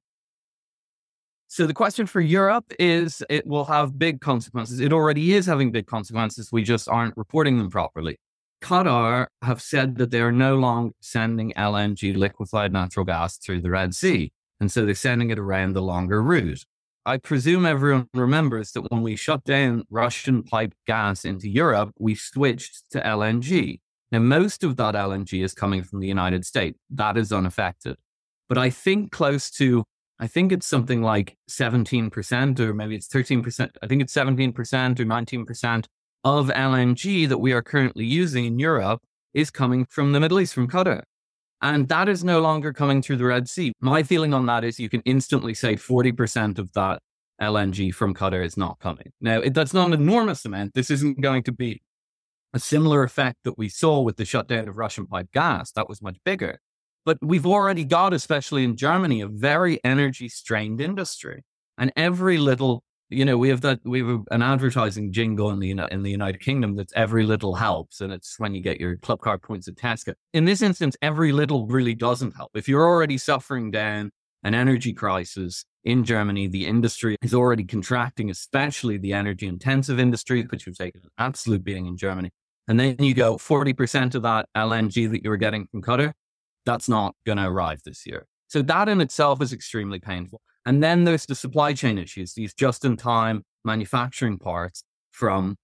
So 1.49 1.67
the 1.67 1.75
question 1.75 2.07
for 2.07 2.21
Europe 2.21 2.73
is 2.79 3.23
it 3.29 3.47
will 3.47 3.65
have 3.67 3.99
big 3.99 4.21
consequences. 4.21 4.81
It 4.81 4.93
already 4.93 5.35
is 5.35 5.47
having 5.47 5.71
big 5.71 5.87
consequences. 5.87 6.51
We 6.51 6.63
just 6.63 6.89
aren't 6.89 7.17
reporting 7.17 7.59
them 7.59 7.71
properly. 7.71 8.19
Qatar 8.63 9.27
have 9.43 9.61
said 9.61 9.97
that 9.97 10.11
they 10.11 10.21
are 10.21 10.33
no 10.33 10.57
longer 10.57 10.95
sending 11.01 11.53
LNG, 11.53 12.17
liquefied 12.17 12.73
natural 12.73 13.05
gas, 13.05 13.37
through 13.37 13.61
the 13.61 13.71
Red 13.71 13.95
Sea. 13.95 14.33
And 14.61 14.73
so 14.73 14.87
they're 14.87 14.95
sending 14.95 15.31
it 15.31 15.39
around 15.39 15.75
the 15.75 15.83
longer 15.83 16.23
route. 16.23 16.65
I 17.09 17.19
presume 17.19 17.65
everyone 17.65 18.09
remembers 18.15 18.73
that 18.73 18.91
when 18.91 19.01
we 19.01 19.15
shut 19.15 19.45
down 19.45 19.85
Russian 19.89 20.43
pipe 20.43 20.75
gas 20.89 21.25
into 21.25 21.49
Europe, 21.49 21.93
we 22.01 22.17
switched 22.17 22.91
to 22.91 23.01
LNG. 23.01 23.79
Now, 24.11 24.19
most 24.19 24.65
of 24.65 24.77
that 24.79 24.97
LNG 24.97 25.45
is 25.45 25.55
coming 25.55 25.85
from 25.85 26.01
the 26.01 26.09
United 26.09 26.45
States. 26.45 26.81
That 26.91 27.17
is 27.17 27.31
unaffected. 27.31 27.95
But 28.49 28.59
I 28.59 28.71
think 28.71 29.13
close 29.13 29.53
to, 29.53 29.85
I 30.19 30.27
think 30.27 30.51
it's 30.51 30.67
something 30.67 31.01
like 31.01 31.37
17%, 31.49 32.59
or 32.59 32.75
maybe 32.75 32.97
it's 32.97 33.07
13%. 33.07 33.71
I 33.81 33.87
think 33.87 34.03
it's 34.03 34.13
17% 34.13 34.99
or 34.99 35.05
19% 35.05 35.87
of 36.25 36.49
LNG 36.49 37.29
that 37.29 37.39
we 37.39 37.53
are 37.53 37.63
currently 37.63 38.05
using 38.05 38.47
in 38.47 38.59
Europe 38.59 39.01
is 39.33 39.51
coming 39.51 39.87
from 39.89 40.11
the 40.11 40.19
Middle 40.19 40.41
East, 40.41 40.55
from 40.55 40.67
Qatar. 40.67 41.03
And 41.63 41.89
that 41.89 42.09
is 42.09 42.23
no 42.23 42.41
longer 42.41 42.73
coming 42.73 43.01
through 43.03 43.17
the 43.17 43.25
Red 43.25 43.49
Sea. 43.49 43.73
My 43.81 44.03
feeling 44.03 44.35
on 44.35 44.47
that 44.47 44.63
is 44.65 44.79
you 44.79 44.89
can 44.89 45.01
instantly 45.05 45.55
say 45.55 45.75
40% 45.75 46.59
of 46.59 46.73
that 46.75 47.01
LNG 47.41 47.95
from 47.95 48.15
Qatar 48.15 48.45
is 48.45 48.57
not 48.57 48.79
coming. 48.79 49.13
Now, 49.21 49.41
it, 49.41 49.55
that's 49.55 49.75
not 49.75 49.89
an 49.89 49.95
enormous 49.95 50.45
amount. 50.45 50.75
This 50.75 50.91
isn't 50.91 51.21
going 51.21 51.43
to 51.45 51.53
be 51.53 51.83
a 52.53 52.59
similar 52.59 53.03
effect 53.03 53.39
that 53.45 53.59
we 53.59 53.69
saw 53.69 54.01
with 54.01 54.17
the 54.17 54.25
shutdown 54.25 54.69
of 54.69 54.77
Russian 54.77 55.07
pipe 55.07 55.31
gas. 55.33 55.73
That 55.73 55.89
was 55.89 56.03
much 56.03 56.17
bigger. 56.25 56.61
But 57.05 57.19
we've 57.23 57.47
already 57.47 57.85
got, 57.85 58.13
especially 58.13 58.65
in 58.65 58.77
Germany, 58.77 59.21
a 59.21 59.29
very 59.29 59.83
energy 59.85 60.29
strained 60.29 60.81
industry. 60.81 61.45
And 61.79 61.93
every 61.97 62.39
little, 62.39 62.83
you 63.09 63.25
know, 63.25 63.39
we 63.39 63.49
have 63.49 63.61
that, 63.61 63.81
we 63.85 64.01
have 64.01 64.23
an 64.31 64.43
advertising 64.43 65.13
jingle 65.13 65.51
in 65.51 65.61
the, 65.61 65.71
in 65.91 66.03
the 66.03 66.11
United 66.11 66.41
Kingdom 66.41 66.77
that's 66.77 66.93
every 66.97 67.25
little 67.25 67.55
helps. 67.55 68.01
And 68.01 68.13
it's 68.13 68.39
when 68.39 68.55
you 68.55 68.61
get 68.61 68.81
your 68.81 68.97
club 68.97 69.21
card 69.21 69.43
points 69.43 69.69
at 69.69 69.77
Tesco. 69.77 70.15
In 70.33 70.45
this 70.45 70.63
instance, 70.63 70.97
every 71.03 71.33
little 71.33 71.67
really 71.67 71.95
doesn't 71.95 72.37
help. 72.37 72.51
If 72.55 72.69
you're 72.69 72.85
already 72.85 73.19
suffering 73.19 73.71
down 73.71 74.11
an 74.43 74.55
energy 74.55 74.93
crisis 74.93 75.65
in 75.85 76.05
Germany, 76.05 76.49
the 76.49 76.67
industry 76.67 77.17
is 77.23 77.33
already 77.33 77.65
contracting, 77.65 78.31
especially 78.31 78.99
the 78.99 79.13
energy 79.13 79.47
intensive 79.47 80.01
industry, 80.01 80.43
which 80.51 80.65
have 80.65 80.75
taken 80.75 81.03
an 81.05 81.11
absolute 81.19 81.63
beating 81.63 81.87
in 81.87 81.97
Germany. 81.97 82.31
And 82.69 82.81
then 82.81 82.97
you 82.99 83.15
go 83.15 83.37
40% 83.37 84.17
of 84.17 84.23
that 84.23 84.49
LNG 84.57 85.11
that 85.11 85.23
you 85.23 85.31
were 85.31 85.37
getting 85.37 85.69
from 85.69 85.83
Qatar, 85.83 86.13
that's 86.65 86.89
not 86.89 87.15
going 87.25 87.39
to 87.39 87.47
arrive 87.47 87.83
this 87.85 88.05
year. 88.05 88.27
So 88.49 88.63
that 88.63 88.89
in 88.89 89.01
itself 89.01 89.41
is 89.41 89.53
extremely 89.53 90.01
painful. 90.01 90.41
And 90.67 90.83
then 90.83 91.05
there's 91.05 91.27
the 91.27 91.37
supply 91.37 91.73
chain 91.73 91.97
issues, 91.97 92.35
these 92.35 92.53
just 92.53 92.85
in 92.85 92.97
time 92.97 93.45
manufacturing 93.65 94.37
parts 94.39 94.83
from, 95.13 95.57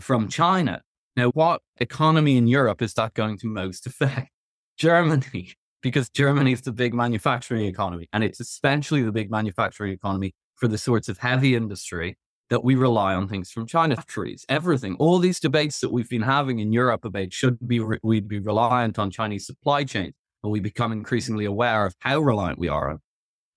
from 0.00 0.28
China. 0.28 0.80
Now, 1.14 1.28
what 1.28 1.60
economy 1.78 2.38
in 2.38 2.48
Europe 2.48 2.80
is 2.82 2.94
that 2.94 3.14
going 3.14 3.38
to 3.38 3.46
most 3.46 3.86
affect? 3.86 4.30
Germany, 4.78 5.52
because 5.82 6.08
Germany 6.08 6.52
is 6.52 6.62
the 6.62 6.72
big 6.72 6.94
manufacturing 6.94 7.66
economy. 7.66 8.08
And 8.12 8.24
it's 8.24 8.40
especially 8.40 9.02
the 9.02 9.12
big 9.12 9.30
manufacturing 9.30 9.92
economy 9.92 10.32
for 10.56 10.68
the 10.68 10.78
sorts 10.78 11.08
of 11.08 11.18
heavy 11.18 11.54
industry 11.54 12.16
that 12.48 12.64
we 12.64 12.74
rely 12.74 13.14
on 13.14 13.28
things 13.28 13.50
from 13.50 13.66
China 13.66 13.96
trees, 14.06 14.44
everything, 14.48 14.94
all 14.98 15.18
these 15.18 15.40
debates 15.40 15.80
that 15.80 15.92
we've 15.92 16.08
been 16.08 16.22
having 16.22 16.60
in 16.60 16.72
Europe 16.72 17.04
about 17.04 17.32
should 17.32 17.58
be 17.66 17.80
re- 17.80 17.98
we 18.02 18.20
be 18.20 18.38
reliant 18.38 18.98
on 18.98 19.10
Chinese 19.10 19.46
supply 19.46 19.84
chains, 19.84 20.14
and 20.42 20.52
we 20.52 20.60
become 20.60 20.92
increasingly 20.92 21.44
aware 21.44 21.84
of 21.84 21.94
how 21.98 22.20
reliant 22.20 22.58
we 22.58 22.68
are 22.68 22.90
on 22.90 23.00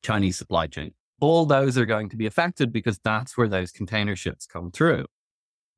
Chinese 0.04 0.38
supply 0.38 0.68
chain. 0.68 0.94
All 1.22 1.46
those 1.46 1.78
are 1.78 1.86
going 1.86 2.10
to 2.10 2.18
be 2.18 2.26
affected 2.26 2.72
because 2.72 3.00
that's 3.04 3.38
where 3.38 3.48
those 3.48 3.72
container 3.72 4.16
ships 4.16 4.46
come 4.46 4.72
through. 4.72 5.06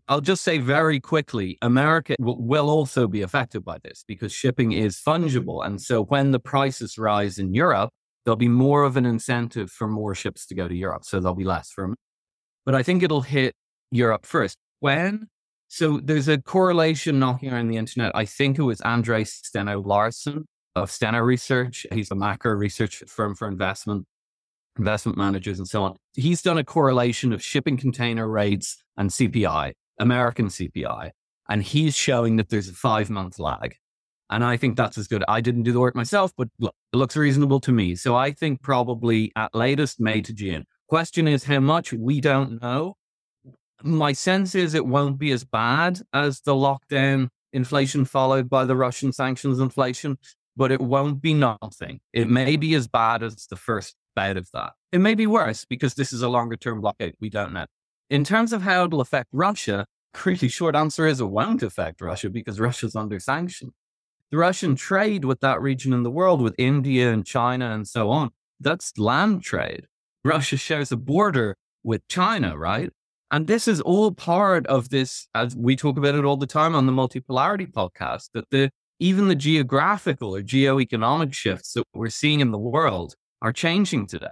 I'll 0.08 0.22
just 0.22 0.44
say 0.44 0.58
very 0.58 1.00
quickly, 1.00 1.58
America 1.62 2.16
w- 2.20 2.38
will 2.40 2.70
also 2.70 3.08
be 3.08 3.22
affected 3.22 3.64
by 3.64 3.78
this 3.84 4.04
because 4.08 4.34
shipping 4.34 4.72
is 4.72 4.98
fungible. 4.98 5.66
And 5.66 5.82
so 5.82 6.04
when 6.04 6.32
the 6.32 6.40
prices 6.40 6.98
rise 6.98 7.40
in 7.40 7.54
Europe, 7.54 7.92
there'll 8.26 8.36
be 8.36 8.50
more 8.50 8.84
of 8.84 8.98
an 8.98 9.06
incentive 9.06 9.72
for 9.72 9.88
more 9.88 10.14
ships 10.14 10.46
to 10.48 10.56
go 10.56 10.68
to 10.68 10.76
Europe. 10.76 11.06
So 11.06 11.20
there'll 11.20 11.36
be 11.36 11.44
less 11.44 11.70
for 11.70 11.96
but 12.66 12.76
I 12.76 12.84
think 12.84 13.04
it'll 13.04 13.22
hit 13.22 13.56
Europe 13.92 14.26
first. 14.26 14.58
When? 14.80 15.28
So 15.68 16.00
there's 16.04 16.28
a 16.28 16.42
correlation 16.42 17.18
knocking 17.18 17.52
around 17.52 17.70
the 17.70 17.78
internet. 17.78 18.12
I 18.14 18.26
think 18.26 18.60
it 18.60 18.64
was 18.64 18.82
Andre 18.82 19.24
Steno 19.24 19.82
Larsen 19.82 20.46
of 20.76 20.92
Steno 20.92 21.20
Research. 21.20 21.86
He's 21.92 22.12
a 22.12 22.16
macro 22.16 22.54
research 22.54 23.04
firm 23.08 23.36
for 23.36 23.48
investment, 23.48 24.06
investment 24.78 25.18
managers 25.18 25.60
and 25.60 25.68
so 25.68 25.84
on. 25.84 25.96
He's 26.14 26.42
done 26.42 26.58
a 26.58 26.64
correlation 26.64 27.34
of 27.34 27.44
shipping 27.44 27.78
container 27.78 28.28
rates 28.28 28.84
and 28.98 29.10
CPI, 29.10 29.74
American 30.00 30.48
CPI. 30.48 31.12
And 31.50 31.64
he's 31.64 31.96
showing 31.96 32.38
that 32.38 32.50
there's 32.50 32.70
a 32.70 32.74
five 32.74 33.10
month 33.10 33.40
lag. 33.40 33.76
And 34.30 34.46
I 34.46 34.56
think 34.56 34.78
that's 34.78 34.98
as 34.98 35.08
good. 35.08 35.26
I 35.28 35.42
didn't 35.42 35.64
do 35.64 35.74
the 35.74 35.80
work 35.82 35.94
myself, 35.94 36.32
but 36.38 36.48
look, 36.58 36.74
it 36.94 36.96
looks 36.96 37.18
reasonable 37.18 37.60
to 37.62 37.72
me. 37.74 37.96
So 37.96 38.16
I 38.16 38.32
think 38.32 38.62
probably 38.62 39.34
at 39.36 39.54
latest 39.54 40.00
May 40.00 40.22
to 40.22 40.34
June. 40.34 40.64
Question 40.88 41.28
is 41.28 41.44
how 41.44 41.60
much 41.60 41.92
we 41.92 42.22
don't 42.22 42.62
know. 42.62 42.96
My 43.84 44.14
sense 44.14 44.56
is 44.56 44.74
it 44.74 44.86
won't 44.86 45.18
be 45.18 45.32
as 45.32 45.44
bad 45.44 46.00
as 46.14 46.42
the 46.42 46.54
lockdown 46.54 47.28
inflation 47.52 48.06
followed 48.06 48.50
by 48.50 48.64
the 48.64 48.76
Russian 48.76 49.12
sanctions 49.12 49.60
inflation, 49.60 50.18
but 50.56 50.72
it 50.72 50.82
won't 50.82 51.22
be 51.22 51.34
nothing. 51.34 52.00
It 52.14 52.30
may 52.30 52.56
be 52.58 52.74
as 52.76 52.88
bad 52.88 53.24
as 53.24 53.48
the 53.48 53.56
first 53.56 53.96
bout 54.16 54.38
of 54.38 54.50
that. 54.54 54.74
It 54.92 55.00
may 55.00 55.16
be 55.16 55.28
worse 55.28 55.66
because 55.66 55.94
this 55.94 56.12
is 56.12 56.22
a 56.22 56.30
longer 56.30 56.58
term 56.58 56.82
blockade. 56.82 57.16
We 57.20 57.30
don't 57.30 57.54
know. 57.54 57.66
In 58.10 58.24
terms 58.24 58.52
of 58.52 58.62
how 58.62 58.86
it'll 58.86 59.02
affect 59.02 59.30
Russia, 59.32 59.86
pretty 60.14 60.50
short 60.50 60.76
answer 60.76 61.08
is 61.08 61.22
it 61.22 61.26
won't 61.26 61.64
affect 61.64 62.02
Russia 62.02 62.30
because 62.30 62.60
Russia's 62.60 62.96
under 62.96 63.20
sanction. 63.20 63.72
The 64.30 64.38
Russian 64.38 64.76
trade 64.76 65.26
with 65.26 65.40
that 65.42 65.62
region 65.62 65.94
in 65.94 66.04
the 66.04 66.12
world, 66.12 66.42
with 66.42 66.56
India 66.58 67.12
and 67.12 67.26
China 67.26 67.72
and 67.72 67.88
so 67.88 68.10
on, 68.10 68.32
that's 68.60 68.98
land 68.98 69.44
trade. 69.44 69.88
Russia 70.24 70.58
shares 70.58 70.92
a 70.92 70.98
border 70.98 71.58
with 71.84 72.08
China, 72.08 72.58
right? 72.58 72.92
And 73.32 73.48
this 73.48 73.68
is 73.68 73.80
all 73.82 74.12
part 74.12 74.68
of 74.68 74.90
this, 74.90 75.28
as 75.34 75.56
we 75.56 75.76
talk 75.76 75.98
about 75.98 76.16
it 76.16 76.26
all 76.26 76.38
the 76.38 76.46
time 76.46 76.76
on 76.76 76.86
the 76.86 76.92
multipolarity 76.92 77.72
podcast, 77.72 78.30
that 78.34 78.50
the 78.52 78.72
even 79.02 79.28
the 79.28 79.36
geographical 79.36 80.36
or 80.36 80.44
geo-economic 80.44 81.34
shifts 81.34 81.74
that 81.74 81.84
we're 81.92 82.10
seeing 82.10 82.40
in 82.40 82.52
the 82.52 82.60
world 82.60 83.16
are 83.42 83.52
changing 83.52 84.06
today. 84.06 84.28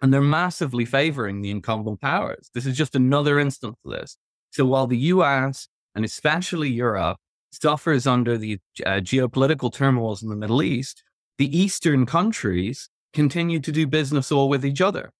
And 0.00 0.14
they're 0.14 0.20
massively 0.20 0.84
favoring 0.84 1.42
the 1.42 1.50
incumbent 1.50 2.00
powers. 2.00 2.50
This 2.54 2.66
is 2.66 2.76
just 2.76 2.94
another 2.94 3.40
instance 3.40 3.76
of 3.84 3.90
this. 3.90 4.16
So 4.52 4.64
while 4.64 4.86
the 4.86 4.98
US 5.14 5.66
and 5.92 6.04
especially 6.04 6.70
Europe 6.70 7.16
suffers 7.50 8.06
under 8.06 8.38
the 8.38 8.60
uh, 8.86 9.00
geopolitical 9.00 9.72
turmoils 9.72 10.22
in 10.22 10.28
the 10.28 10.36
Middle 10.36 10.62
East, 10.62 11.02
the 11.38 11.58
Eastern 11.58 12.06
countries 12.06 12.88
continue 13.12 13.58
to 13.58 13.72
do 13.72 13.88
business 13.88 14.30
all 14.30 14.48
with 14.48 14.64
each 14.64 14.80
other. 14.80 15.10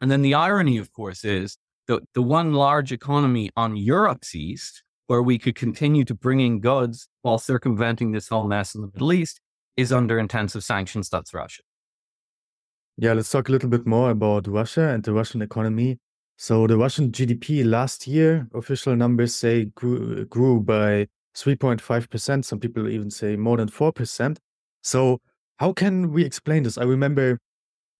And 0.00 0.08
then 0.08 0.22
the 0.22 0.34
irony, 0.34 0.78
of 0.78 0.92
course, 0.92 1.24
is 1.24 1.58
that 1.88 2.02
the 2.14 2.22
one 2.22 2.52
large 2.52 2.92
economy 2.92 3.50
on 3.56 3.76
Europe's 3.76 4.36
east, 4.36 4.84
where 5.08 5.22
we 5.22 5.38
could 5.38 5.56
continue 5.56 6.04
to 6.04 6.14
bring 6.14 6.38
in 6.38 6.60
goods 6.60 7.08
while 7.28 7.38
circumventing 7.38 8.12
this 8.12 8.28
whole 8.28 8.48
mess 8.48 8.74
in 8.74 8.80
the 8.80 8.90
Middle 8.94 9.12
East, 9.12 9.40
is 9.76 9.92
under 9.92 10.18
intensive 10.18 10.64
sanctions. 10.64 11.10
That's 11.10 11.34
Russia. 11.34 11.62
Yeah, 12.96 13.12
let's 13.12 13.30
talk 13.30 13.48
a 13.48 13.52
little 13.52 13.68
bit 13.68 13.86
more 13.86 14.10
about 14.10 14.48
Russia 14.48 14.88
and 14.88 15.04
the 15.04 15.12
Russian 15.12 15.42
economy. 15.42 15.98
So, 16.38 16.66
the 16.66 16.78
Russian 16.78 17.12
GDP 17.12 17.64
last 17.64 18.06
year, 18.06 18.48
official 18.54 18.96
numbers 18.96 19.34
say 19.34 19.66
grew, 19.66 20.24
grew 20.24 20.60
by 20.60 21.08
3.5%. 21.36 22.44
Some 22.44 22.60
people 22.60 22.88
even 22.88 23.10
say 23.10 23.36
more 23.36 23.58
than 23.58 23.68
4%. 23.68 24.38
So, 24.82 25.20
how 25.58 25.72
can 25.74 26.12
we 26.12 26.24
explain 26.24 26.62
this? 26.62 26.78
I 26.78 26.84
remember 26.84 27.38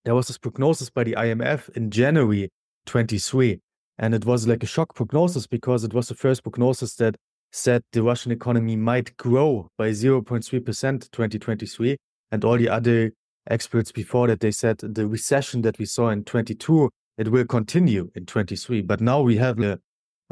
there 0.05 0.15
was 0.15 0.29
this 0.29 0.39
prognosis 0.39 0.89
by 0.89 1.05
the 1.05 1.13
IMF 1.13 1.69
in 1.77 1.91
January 1.91 2.49
23, 2.87 3.61
and 3.99 4.15
it 4.15 4.25
was 4.25 4.49
like 4.49 4.63
a 4.63 4.67
shock 4.67 4.95
prognosis 4.95 5.47
because 5.47 5.85
it 5.85 5.93
was 5.93 6.09
the 6.09 6.15
first 6.15 6.43
prognosis 6.43 6.95
that 6.95 7.17
said 7.53 7.83
the 7.93 8.03
Russian 8.03 8.33
economy 8.33 8.77
might 8.77 9.17
grow 9.17 9.69
by 9.79 9.91
0.3% 9.91 11.11
2023. 11.11 11.97
And 12.31 12.45
all 12.45 12.59
the 12.59 12.69
other 12.69 13.13
experts 13.49 13.93
before 13.93 14.27
that, 14.29 14.41
they 14.41 14.51
said 14.51 14.79
the 14.79 15.07
recession 15.07 15.63
that 15.63 15.79
we 15.79 15.87
saw 15.87 16.11
in 16.11 16.25
22, 16.25 16.91
it 17.17 17.29
will 17.29 17.47
continue 17.47 18.11
in 18.15 18.27
23. 18.27 18.83
But 18.83 19.01
now 19.01 19.21
we 19.23 19.37
have 19.37 19.59
a, 19.61 19.79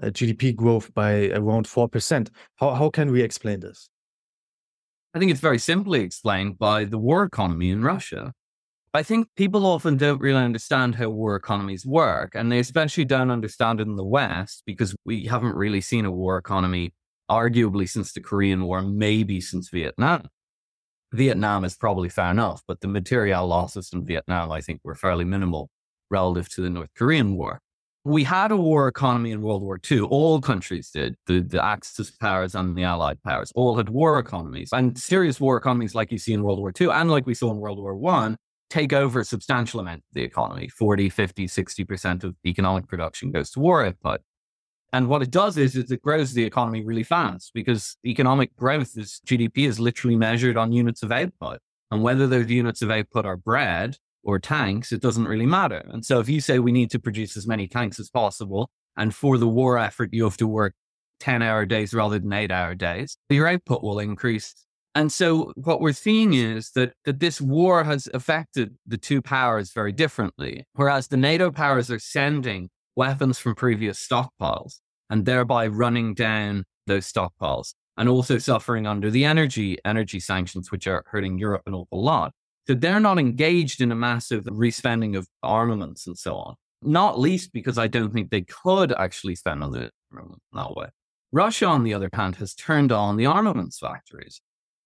a 0.03 0.11
GDP 0.11 0.55
growth 0.55 0.93
by 0.95 1.29
around 1.29 1.67
4%. 1.67 2.29
How, 2.57 2.75
how 2.75 2.91
can 2.91 3.11
we 3.11 3.23
explain 3.23 3.61
this? 3.61 3.89
I 5.15 5.19
think 5.19 5.31
it's 5.31 5.41
very 5.41 5.59
simply 5.59 6.01
explained 6.01 6.59
by 6.59 6.85
the 6.85 6.99
war 6.99 7.25
economy 7.25 7.71
in 7.71 7.83
Russia. 7.83 8.33
I 8.93 9.03
think 9.03 9.29
people 9.37 9.67
often 9.67 9.97
don't 9.99 10.21
really 10.21 10.43
understand 10.43 10.95
how 10.95 11.11
war 11.11 11.37
economies 11.37 11.85
work, 11.85 12.35
and 12.35 12.51
they 12.51 12.59
especially 12.59 13.05
don't 13.05 13.31
understand 13.31 13.81
it 13.81 13.87
in 13.87 13.97
the 13.97 14.05
West 14.05 14.63
because 14.65 14.97
we 15.05 15.27
haven't 15.27 15.55
really 15.55 15.83
seen 15.83 16.07
a 16.07 16.11
war 16.11 16.39
economy, 16.39 16.95
arguably 17.31 17.89
since 17.89 18.13
the 18.13 18.21
Korean 18.21 18.65
War, 18.65 18.83
maybe 18.83 19.41
since 19.41 19.69
Vietnam. 19.71 20.29
Vietnam 21.13 21.65
is 21.65 21.77
probably 21.77 22.09
fair 22.09 22.31
enough, 22.31 22.63
but 22.67 22.81
the 22.81 22.89
material 22.89 23.47
losses 23.47 23.91
in 23.93 24.05
Vietnam, 24.05 24.51
I 24.51 24.61
think, 24.61 24.81
were 24.85 24.95
fairly 24.95 25.25
minimal 25.25 25.71
relative 26.11 26.49
to 26.51 26.61
the 26.61 26.71
North 26.71 26.91
Korean 26.95 27.37
War 27.37 27.61
we 28.07 28.23
had 28.23 28.53
a 28.53 28.57
war 28.57 28.87
economy 28.87 29.33
in 29.33 29.43
World 29.43 29.63
War 29.63 29.81
II. 29.91 30.03
All 30.03 30.41
countries 30.41 30.91
did. 30.91 31.17
The, 31.27 31.41
the 31.41 31.63
Axis 31.63 32.13
powers 32.13 32.55
and 32.55 32.77
the 32.77 32.85
Allied 32.85 33.21
powers 33.25 33.51
all 33.57 33.77
had 33.77 33.89
war 33.89 34.21
economies 34.21 34.69
and 34.73 34.97
serious 34.97 35.41
war 35.41 35.57
economies 35.57 35.95
like 35.95 36.13
you 36.13 36.19
see 36.19 36.33
in 36.33 36.45
World 36.45 36.61
War 36.61 36.73
II 36.81 36.91
and 36.91 37.11
like 37.11 37.27
we 37.27 37.35
saw 37.35 37.51
in 37.51 37.57
World 37.57 37.79
War 37.79 37.97
One 37.97 38.37
take 38.71 38.93
over 38.93 39.21
a 39.21 39.25
substantial 39.25 39.81
amount 39.81 39.99
of 39.99 40.15
the 40.15 40.23
economy 40.23 40.69
40, 40.69 41.09
50, 41.09 41.47
60% 41.49 42.25
of 42.25 42.37
economic 42.47 42.87
production 42.87 43.33
goes 43.33 43.51
to 43.51 43.61
war 43.61 43.85
output. 43.85 44.21
And 44.93 45.09
what 45.09 45.23
it 45.23 45.31
does 45.31 45.57
is, 45.59 45.77
is 45.77 45.91
it 45.91 46.03
grows 46.03 46.33
the 46.33 46.45
economy 46.45 46.85
really 46.85 47.03
fast 47.03 47.53
because 47.55 47.97
economic 48.07 48.55
growth 48.57 48.97
is 48.97 49.21
GDP 49.27 49.67
is 49.67 49.81
literally 49.81 50.17
measured 50.17 50.57
on 50.57 50.73
units 50.73 51.03
of 51.03 51.13
output. 51.13 51.59
And 51.91 52.03
whether 52.03 52.27
those 52.27 52.51
units 52.51 52.83
of 52.83 52.91
output 52.91 53.27
are 53.27 53.37
bread 53.37 53.97
or 54.23 54.39
tanks, 54.39 54.93
it 54.93 55.01
doesn't 55.01 55.29
really 55.29 55.47
matter. 55.47 55.85
And 55.91 56.05
so 56.05 56.21
if 56.21 56.29
you 56.29 56.41
say 56.41 56.59
we 56.59 56.73
need 56.73 56.91
to 56.91 56.99
produce 56.99 57.37
as 57.37 57.47
many 57.47 57.69
tanks 57.69 58.01
as 58.01 58.11
possible, 58.11 58.71
and 58.97 59.15
for 59.15 59.39
the 59.39 59.49
war 59.49 59.79
effort, 59.79 60.11
you 60.13 60.25
have 60.25 60.37
to 60.39 60.47
work 60.47 60.75
10 61.21 61.43
hour 61.43 61.67
days 61.67 61.95
rather 61.95 62.19
than 62.19 62.33
eight 62.33 62.51
hour 62.51 62.75
days, 62.75 63.17
your 63.29 63.47
output 63.47 63.83
will 63.83 63.99
increase. 63.99 64.55
And 64.95 65.13
so 65.13 65.53
what 65.57 65.81
we're 65.81 65.93
seeing 65.93 66.33
is 66.33 66.71
that, 66.71 66.95
that 67.05 67.21
this 67.21 67.41
war 67.41 67.85
has 67.85 68.09
affected 68.15 68.77
the 68.87 68.97
two 68.97 69.21
powers 69.21 69.73
very 69.73 69.93
differently. 69.93 70.65
Whereas 70.73 71.09
the 71.09 71.19
NATO 71.19 71.51
powers 71.51 71.91
are 71.91 71.99
sending 71.99 72.71
weapons 72.97 73.39
from 73.39 73.55
previous 73.55 74.05
stockpiles 74.05 74.81
and 75.11 75.25
thereby 75.25 75.67
running 75.67 76.15
down 76.15 76.65
those 76.87 77.11
stockpiles 77.11 77.75
and 77.97 78.09
also 78.09 78.39
suffering 78.39 78.87
under 78.87 79.11
the 79.11 79.25
energy 79.25 79.79
energy 79.85 80.21
sanctions, 80.21 80.71
which 80.71 80.87
are 80.87 81.05
hurting 81.07 81.39
Europe 81.39 81.63
an 81.67 81.75
awful 81.75 82.03
lot. 82.03 82.33
So 82.67 82.75
they're 82.75 83.01
not 83.01 83.19
engaged 83.19 83.81
in 83.81 83.93
a 83.93 83.97
massive 83.97 84.45
respending 84.51 85.15
of 85.15 85.29
armaments 85.43 86.07
and 86.07 86.19
so 86.19 86.35
on. 86.37 86.55
not 86.83 87.19
least 87.19 87.53
because 87.53 87.79
I 87.79 87.87
don't 87.87 88.13
think 88.13 88.31
they 88.31 88.43
could 88.43 88.93
actually 88.93 89.35
spend 89.37 89.63
on 89.63 89.73
the 89.73 89.91
that 90.53 90.77
way. 90.77 90.87
Russia, 91.33 91.67
on 91.67 91.85
the 91.85 91.95
other 91.95 92.09
hand, 92.13 92.37
has 92.37 92.55
turned 92.55 92.93
on 92.93 93.17
the 93.17 93.27
armaments 93.27 93.79
factories. 93.79 94.41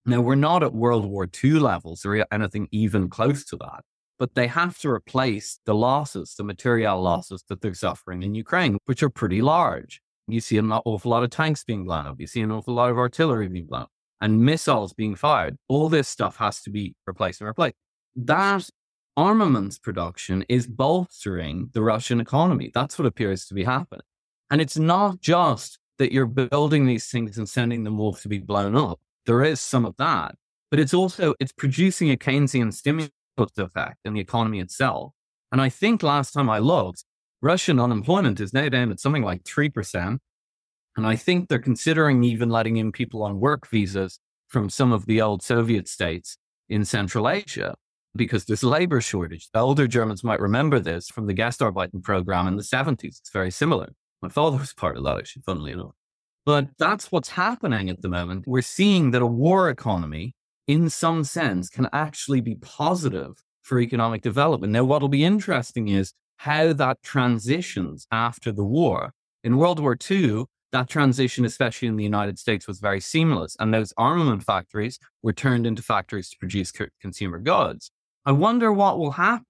Now, 0.06 0.20
we're 0.20 0.34
not 0.34 0.62
at 0.62 0.72
World 0.72 1.04
War 1.04 1.28
II 1.44 1.52
levels 1.52 2.04
or 2.04 2.24
anything 2.32 2.68
even 2.70 3.08
close 3.08 3.44
to 3.46 3.56
that, 3.56 3.82
but 4.20 4.34
they 4.34 4.46
have 4.46 4.78
to 4.78 4.90
replace 4.90 5.58
the 5.64 5.74
losses, 5.74 6.34
the 6.36 6.44
material 6.44 7.00
losses 7.00 7.42
that 7.48 7.62
they're 7.62 7.72
suffering 7.72 8.22
in 8.22 8.34
Ukraine, 8.34 8.76
which 8.84 9.02
are 9.02 9.08
pretty 9.08 9.40
large. 9.40 10.02
You 10.28 10.40
see 10.40 10.58
an 10.58 10.70
awful 10.70 11.10
lot 11.10 11.24
of 11.24 11.30
tanks 11.30 11.64
being 11.64 11.86
blown 11.86 12.06
up. 12.06 12.20
You 12.20 12.26
see 12.26 12.42
an 12.42 12.52
awful 12.52 12.74
lot 12.74 12.90
of 12.90 12.98
artillery 12.98 13.48
being 13.48 13.66
blown 13.66 13.82
up 13.82 13.90
and 14.20 14.42
missiles 14.42 14.92
being 14.92 15.14
fired. 15.14 15.56
All 15.68 15.88
this 15.88 16.06
stuff 16.06 16.36
has 16.36 16.60
to 16.62 16.70
be 16.70 16.94
replaced 17.06 17.40
and 17.40 17.48
replaced. 17.48 17.76
That 18.14 18.68
armaments 19.16 19.78
production 19.78 20.44
is 20.50 20.66
bolstering 20.66 21.70
the 21.72 21.82
Russian 21.82 22.20
economy. 22.20 22.70
That's 22.74 22.98
what 22.98 23.06
appears 23.06 23.46
to 23.46 23.54
be 23.54 23.64
happening. 23.64 24.04
And 24.50 24.60
it's 24.60 24.76
not 24.76 25.20
just 25.20 25.78
that 25.98 26.12
you're 26.12 26.26
building 26.26 26.84
these 26.84 27.06
things 27.06 27.38
and 27.38 27.48
sending 27.48 27.84
them 27.84 27.98
off 27.98 28.20
to 28.22 28.28
be 28.28 28.38
blown 28.38 28.76
up. 28.76 29.00
There 29.24 29.42
is 29.42 29.60
some 29.60 29.86
of 29.86 29.96
that, 29.96 30.34
but 30.70 30.78
it's 30.78 30.92
also 30.94 31.34
it's 31.40 31.52
producing 31.52 32.10
a 32.10 32.16
Keynesian 32.16 32.72
stimulus 32.74 33.10
effect 33.58 33.98
in 34.04 34.14
the 34.14 34.20
economy 34.20 34.60
itself. 34.60 35.12
And 35.52 35.60
I 35.60 35.68
think 35.68 36.02
last 36.02 36.32
time 36.32 36.48
I 36.48 36.58
looked, 36.58 37.04
Russian 37.42 37.80
unemployment 37.80 38.40
is 38.40 38.52
now 38.52 38.68
down 38.68 38.90
at 38.90 39.00
something 39.00 39.22
like 39.22 39.44
3%. 39.44 40.18
And 40.96 41.06
I 41.06 41.16
think 41.16 41.48
they're 41.48 41.58
considering 41.58 42.24
even 42.24 42.50
letting 42.50 42.76
in 42.76 42.92
people 42.92 43.22
on 43.22 43.40
work 43.40 43.68
visas 43.68 44.18
from 44.48 44.68
some 44.68 44.92
of 44.92 45.06
the 45.06 45.20
old 45.22 45.42
Soviet 45.42 45.88
states 45.88 46.36
in 46.68 46.84
Central 46.84 47.28
Asia 47.28 47.74
because 48.16 48.44
there's 48.44 48.64
labor 48.64 49.00
shortage. 49.00 49.48
The 49.52 49.60
older 49.60 49.86
Germans 49.86 50.24
might 50.24 50.40
remember 50.40 50.80
this 50.80 51.08
from 51.08 51.26
the 51.26 51.34
Gastarbeiter 51.34 52.02
program 52.02 52.48
in 52.48 52.56
the 52.56 52.62
70s. 52.62 53.04
It's 53.04 53.30
very 53.32 53.50
similar. 53.50 53.92
My 54.20 54.28
father 54.28 54.58
was 54.58 54.72
part 54.76 54.96
of 54.96 55.04
that, 55.04 55.18
actually, 55.18 55.42
funnily 55.42 55.72
enough. 55.72 55.92
But 56.44 56.68
that's 56.78 57.12
what's 57.12 57.30
happening 57.30 57.90
at 57.90 58.02
the 58.02 58.08
moment. 58.08 58.44
We're 58.46 58.62
seeing 58.62 59.10
that 59.12 59.22
a 59.22 59.26
war 59.26 59.68
economy, 59.68 60.34
in 60.70 60.88
some 60.88 61.24
sense, 61.24 61.68
can 61.68 61.88
actually 61.92 62.40
be 62.40 62.54
positive 62.54 63.32
for 63.62 63.80
economic 63.80 64.22
development. 64.22 64.72
Now, 64.72 64.84
what'll 64.84 65.08
be 65.08 65.24
interesting 65.24 65.88
is 65.88 66.12
how 66.36 66.72
that 66.72 67.02
transitions 67.02 68.06
after 68.12 68.52
the 68.52 68.64
war. 68.64 69.12
In 69.42 69.56
World 69.56 69.80
War 69.80 69.96
II, 70.08 70.44
that 70.70 70.88
transition, 70.88 71.44
especially 71.44 71.88
in 71.88 71.96
the 71.96 72.04
United 72.04 72.38
States, 72.38 72.68
was 72.68 72.78
very 72.78 73.00
seamless. 73.00 73.56
And 73.58 73.74
those 73.74 73.92
armament 73.96 74.44
factories 74.44 75.00
were 75.24 75.32
turned 75.32 75.66
into 75.66 75.82
factories 75.82 76.30
to 76.30 76.38
produce 76.38 76.70
co- 76.70 76.86
consumer 77.00 77.40
goods. 77.40 77.90
I 78.24 78.30
wonder 78.30 78.72
what 78.72 78.96
will 78.96 79.12
happen 79.12 79.46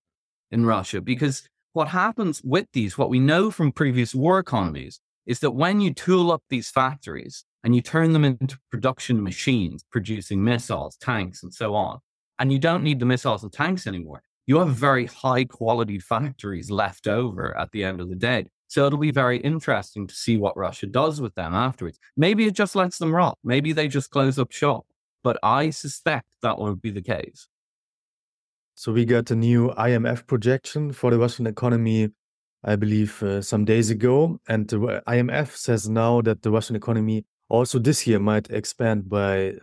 in 0.50 0.64
Russia 0.64 1.02
because 1.02 1.46
what 1.74 1.88
happens 1.88 2.40
with 2.42 2.66
these, 2.72 2.96
what 2.96 3.10
we 3.10 3.20
know 3.20 3.50
from 3.50 3.72
previous 3.72 4.14
war 4.14 4.38
economies, 4.38 5.00
is 5.26 5.40
that 5.40 5.50
when 5.50 5.82
you 5.82 5.92
tool 5.92 6.32
up 6.32 6.42
these 6.48 6.70
factories 6.70 7.44
and 7.64 7.74
you 7.74 7.82
turn 7.82 8.12
them 8.12 8.24
into 8.24 8.58
production 8.70 9.22
machines 9.22 9.84
producing 9.90 10.42
missiles, 10.42 10.96
tanks, 10.96 11.42
and 11.42 11.52
so 11.52 11.74
on, 11.74 11.98
and 12.38 12.52
you 12.52 12.58
don't 12.58 12.82
need 12.82 13.00
the 13.00 13.06
missiles 13.06 13.42
and 13.42 13.52
tanks 13.52 13.86
anymore, 13.86 14.22
you 14.46 14.58
have 14.58 14.70
very 14.70 15.06
high 15.06 15.44
quality 15.44 15.98
factories 15.98 16.70
left 16.70 17.06
over 17.06 17.56
at 17.56 17.70
the 17.72 17.84
end 17.84 18.00
of 18.00 18.08
the 18.08 18.16
day. 18.16 18.46
So 18.66 18.86
it'll 18.86 18.98
be 18.98 19.10
very 19.10 19.38
interesting 19.38 20.06
to 20.06 20.14
see 20.14 20.36
what 20.36 20.56
Russia 20.56 20.86
does 20.86 21.20
with 21.20 21.34
them 21.34 21.54
afterwards. 21.54 21.98
Maybe 22.16 22.46
it 22.46 22.54
just 22.54 22.74
lets 22.74 22.98
them 22.98 23.14
rot. 23.14 23.36
Maybe 23.44 23.72
they 23.72 23.88
just 23.88 24.10
close 24.10 24.38
up 24.38 24.52
shop. 24.52 24.86
But 25.22 25.38
I 25.42 25.70
suspect 25.70 26.28
that 26.42 26.58
won't 26.58 26.80
be 26.80 26.90
the 26.90 27.02
case. 27.02 27.48
So 28.74 28.92
we 28.92 29.04
got 29.04 29.30
a 29.30 29.36
new 29.36 29.70
IMF 29.76 30.26
projection 30.26 30.92
for 30.92 31.10
the 31.10 31.18
Russian 31.18 31.46
economy, 31.46 32.08
I 32.64 32.76
believe, 32.76 33.22
uh, 33.22 33.42
some 33.42 33.64
days 33.64 33.90
ago. 33.90 34.40
And 34.48 34.66
the 34.68 35.02
IMF 35.06 35.54
says 35.56 35.88
now 35.88 36.22
that 36.22 36.42
the 36.42 36.50
Russian 36.50 36.76
economy 36.76 37.24
also 37.50 37.78
this 37.78 38.06
year 38.06 38.18
might 38.18 38.48
expand 38.50 39.08
by 39.08 39.54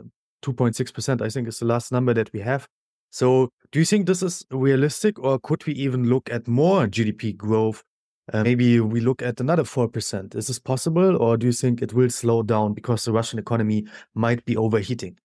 2.6%, 0.44 1.22
I 1.22 1.30
think 1.30 1.48
is 1.48 1.60
the 1.60 1.66
last 1.66 1.92
number 1.92 2.14
that 2.14 2.32
we 2.34 2.42
have. 2.42 2.68
So, 3.10 3.50
do 3.72 3.80
you 3.80 3.86
think 3.86 4.06
this 4.06 4.22
is 4.22 4.46
realistic, 4.52 5.18
or 5.20 5.40
could 5.40 5.66
we 5.66 5.74
even 5.74 6.10
look 6.10 6.30
at 6.30 6.48
more 6.48 6.88
GDP 6.88 7.36
growth? 7.36 7.84
Uh, 8.32 8.44
maybe 8.44 8.82
we 8.82 9.00
look 9.00 9.22
at 9.22 9.40
another 9.40 9.64
4%. 9.64 10.36
Is 10.36 10.48
this 10.48 10.60
possible, 10.60 11.16
or 11.16 11.38
do 11.38 11.48
you 11.48 11.54
think 11.54 11.82
it 11.82 11.94
will 11.94 12.10
slow 12.10 12.44
down 12.44 12.74
because 12.74 13.06
the 13.06 13.14
Russian 13.14 13.40
economy 13.40 13.86
might 14.14 14.44
be 14.44 14.58
overheating? 14.58 15.18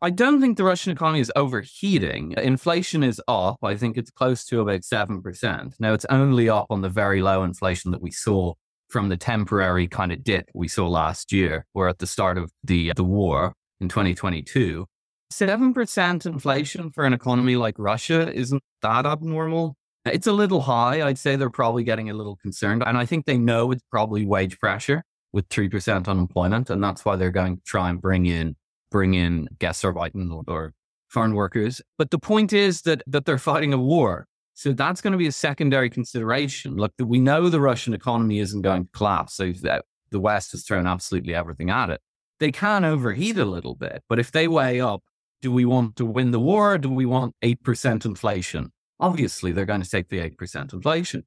I 0.00 0.10
don't 0.10 0.40
think 0.40 0.56
the 0.56 0.64
Russian 0.64 0.92
economy 0.92 1.20
is 1.20 1.32
overheating. 1.36 2.34
Inflation 2.36 3.02
is 3.02 3.22
up. 3.28 3.58
I 3.62 3.74
think 3.74 3.96
it's 3.96 4.10
close 4.10 4.44
to 4.46 4.60
about 4.60 4.80
7%. 4.80 5.74
Now, 5.78 5.92
it's 5.92 6.04
only 6.10 6.48
up 6.48 6.66
on 6.70 6.82
the 6.82 6.90
very 6.90 7.22
low 7.22 7.42
inflation 7.42 7.90
that 7.92 8.02
we 8.02 8.10
saw 8.10 8.54
from 8.94 9.08
the 9.08 9.16
temporary 9.16 9.88
kind 9.88 10.12
of 10.12 10.22
dip 10.22 10.48
we 10.54 10.68
saw 10.68 10.86
last 10.86 11.32
year, 11.32 11.66
or 11.74 11.88
at 11.88 11.98
the 11.98 12.06
start 12.06 12.38
of 12.38 12.52
the, 12.62 12.92
the 12.94 13.02
war 13.02 13.52
in 13.80 13.88
2022. 13.88 14.86
7% 15.32 16.26
inflation 16.26 16.92
for 16.92 17.04
an 17.04 17.12
economy 17.12 17.56
like 17.56 17.74
Russia 17.76 18.32
isn't 18.32 18.62
that 18.82 19.04
abnormal. 19.04 19.74
It's 20.04 20.28
a 20.28 20.32
little 20.32 20.60
high. 20.60 21.04
I'd 21.04 21.18
say 21.18 21.34
they're 21.34 21.50
probably 21.50 21.82
getting 21.82 22.08
a 22.08 22.14
little 22.14 22.36
concerned. 22.36 22.84
And 22.86 22.96
I 22.96 23.04
think 23.04 23.26
they 23.26 23.36
know 23.36 23.72
it's 23.72 23.82
probably 23.90 24.24
wage 24.24 24.60
pressure 24.60 25.02
with 25.32 25.48
3% 25.48 26.06
unemployment. 26.06 26.70
And 26.70 26.80
that's 26.80 27.04
why 27.04 27.16
they're 27.16 27.32
going 27.32 27.56
to 27.56 27.62
try 27.66 27.90
and 27.90 28.00
bring 28.00 28.26
in, 28.26 28.54
bring 28.92 29.14
in 29.14 29.48
Gastarbeiter 29.58 30.30
or, 30.30 30.44
or 30.46 30.72
foreign 31.08 31.34
workers. 31.34 31.82
But 31.98 32.12
the 32.12 32.20
point 32.20 32.52
is 32.52 32.82
that, 32.82 33.02
that 33.08 33.24
they're 33.24 33.38
fighting 33.38 33.72
a 33.72 33.78
war. 33.78 34.28
So 34.54 34.72
that's 34.72 35.00
going 35.00 35.12
to 35.12 35.18
be 35.18 35.26
a 35.26 35.32
secondary 35.32 35.90
consideration. 35.90 36.76
Look, 36.76 36.92
we 36.98 37.18
know 37.18 37.48
the 37.48 37.60
Russian 37.60 37.92
economy 37.92 38.38
isn't 38.38 38.62
going 38.62 38.84
to 38.84 38.90
collapse. 38.92 39.34
So 39.34 39.52
the 40.10 40.20
West 40.20 40.52
has 40.52 40.64
thrown 40.64 40.86
absolutely 40.86 41.34
everything 41.34 41.70
at 41.70 41.90
it. 41.90 42.00
They 42.38 42.52
can 42.52 42.84
overheat 42.84 43.36
a 43.38 43.44
little 43.44 43.74
bit, 43.74 44.02
but 44.08 44.18
if 44.18 44.32
they 44.32 44.48
weigh 44.48 44.80
up 44.80 45.02
do 45.44 45.52
we 45.52 45.66
want 45.66 45.94
to 45.96 46.06
win 46.06 46.30
the 46.30 46.40
war? 46.40 46.78
do 46.78 46.88
we 46.88 47.04
want 47.04 47.34
8% 47.44 48.06
inflation? 48.06 48.72
Obviously, 48.98 49.52
they're 49.52 49.66
going 49.66 49.82
to 49.82 49.90
take 49.90 50.08
the 50.08 50.18
8% 50.18 50.72
inflation. 50.72 51.24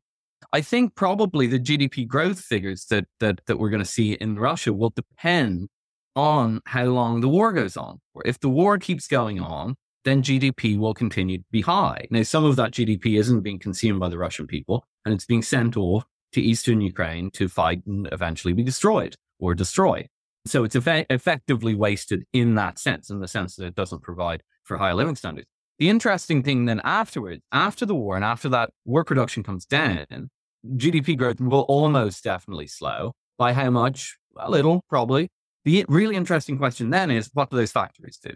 I 0.52 0.62
think 0.62 0.96
probably 0.96 1.46
the 1.46 1.60
GDP 1.60 2.08
growth 2.08 2.40
figures 2.40 2.86
that, 2.86 3.06
that, 3.20 3.42
that 3.46 3.58
we're 3.58 3.70
going 3.70 3.84
to 3.84 3.86
see 3.86 4.14
in 4.14 4.40
Russia 4.40 4.74
will 4.74 4.90
depend 4.90 5.70
on 6.16 6.62
how 6.66 6.86
long 6.86 7.22
the 7.22 7.30
war 7.30 7.54
goes 7.54 7.78
on. 7.78 8.00
Or 8.16 8.24
if 8.26 8.40
the 8.40 8.50
war 8.50 8.80
keeps 8.80 9.08
going 9.08 9.40
on, 9.40 9.76
then 10.08 10.24
GDP 10.24 10.78
will 10.78 10.94
continue 10.94 11.40
to 11.40 11.44
be 11.52 11.62
high. 11.62 12.08
Now, 12.10 12.24
some 12.24 12.46
of 12.46 12.56
that 12.56 12.72
GDP 12.72 13.20
isn't 13.20 13.42
being 13.42 13.60
consumed 13.60 14.00
by 14.00 14.08
the 14.08 14.18
Russian 14.18 14.48
people, 14.48 14.86
and 15.04 15.14
it's 15.14 15.26
being 15.26 15.42
sent 15.42 15.76
off 15.76 16.06
to 16.32 16.42
eastern 16.42 16.80
Ukraine 16.80 17.30
to 17.32 17.50
fight 17.50 17.82
and 17.86 18.08
eventually 18.14 18.54
be 18.54 18.64
destroyed 18.64 19.16
or 19.38 19.54
destroy. 19.54 20.08
So 20.46 20.64
it's 20.64 20.78
eff- 20.78 21.06
effectively 21.10 21.76
wasted 21.76 22.24
in 22.32 22.56
that 22.56 22.80
sense, 22.80 23.10
in 23.10 23.20
the 23.20 23.28
sense 23.28 23.58
that 23.58 23.66
it 23.66 23.76
doesn't 23.76 24.02
provide 24.02 24.44
for 24.64 24.78
higher 24.78 24.94
living 24.94 25.16
standards. 25.16 25.48
The 25.78 25.90
interesting 25.90 26.42
thing 26.42 26.66
then 26.66 26.80
afterwards, 26.86 27.42
after 27.52 27.86
the 27.86 27.96
war 27.96 28.16
and 28.16 28.24
after 28.24 28.48
that 28.50 28.70
work 28.86 29.08
production 29.08 29.44
comes 29.44 29.66
down, 29.66 30.30
GDP 30.66 31.18
growth 31.18 31.42
will 31.42 31.62
almost 31.62 32.24
definitely 32.24 32.68
slow. 32.68 33.12
By 33.38 33.54
how 33.54 33.70
much? 33.70 34.18
A 34.38 34.50
little, 34.50 34.84
probably. 34.90 35.30
The 35.66 35.86
really 35.90 36.16
interesting 36.16 36.58
question 36.58 36.92
then 36.92 37.12
is 37.12 37.30
what 37.34 37.50
do 37.50 37.58
those 37.58 37.72
factories 37.72 38.18
do? 38.24 38.32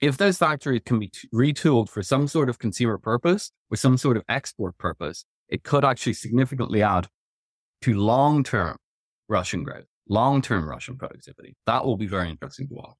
If 0.00 0.16
those 0.16 0.38
factories 0.38 0.82
can 0.84 0.98
be 0.98 1.10
retooled 1.34 1.88
for 1.88 2.02
some 2.02 2.28
sort 2.28 2.48
of 2.48 2.58
consumer 2.58 2.98
purpose 2.98 3.50
or 3.70 3.76
some 3.76 3.96
sort 3.96 4.16
of 4.16 4.22
export 4.28 4.78
purpose, 4.78 5.24
it 5.48 5.64
could 5.64 5.84
actually 5.84 6.12
significantly 6.12 6.82
add 6.82 7.08
to 7.82 7.94
long 7.94 8.44
term 8.44 8.76
Russian 9.28 9.64
growth 9.64 9.86
long 10.08 10.42
term 10.42 10.68
Russian 10.68 10.96
productivity. 10.96 11.56
That 11.66 11.84
will 11.84 11.96
be 11.96 12.06
very 12.06 12.28
interesting 12.30 12.68
to 12.68 12.74
watch. 12.74 12.96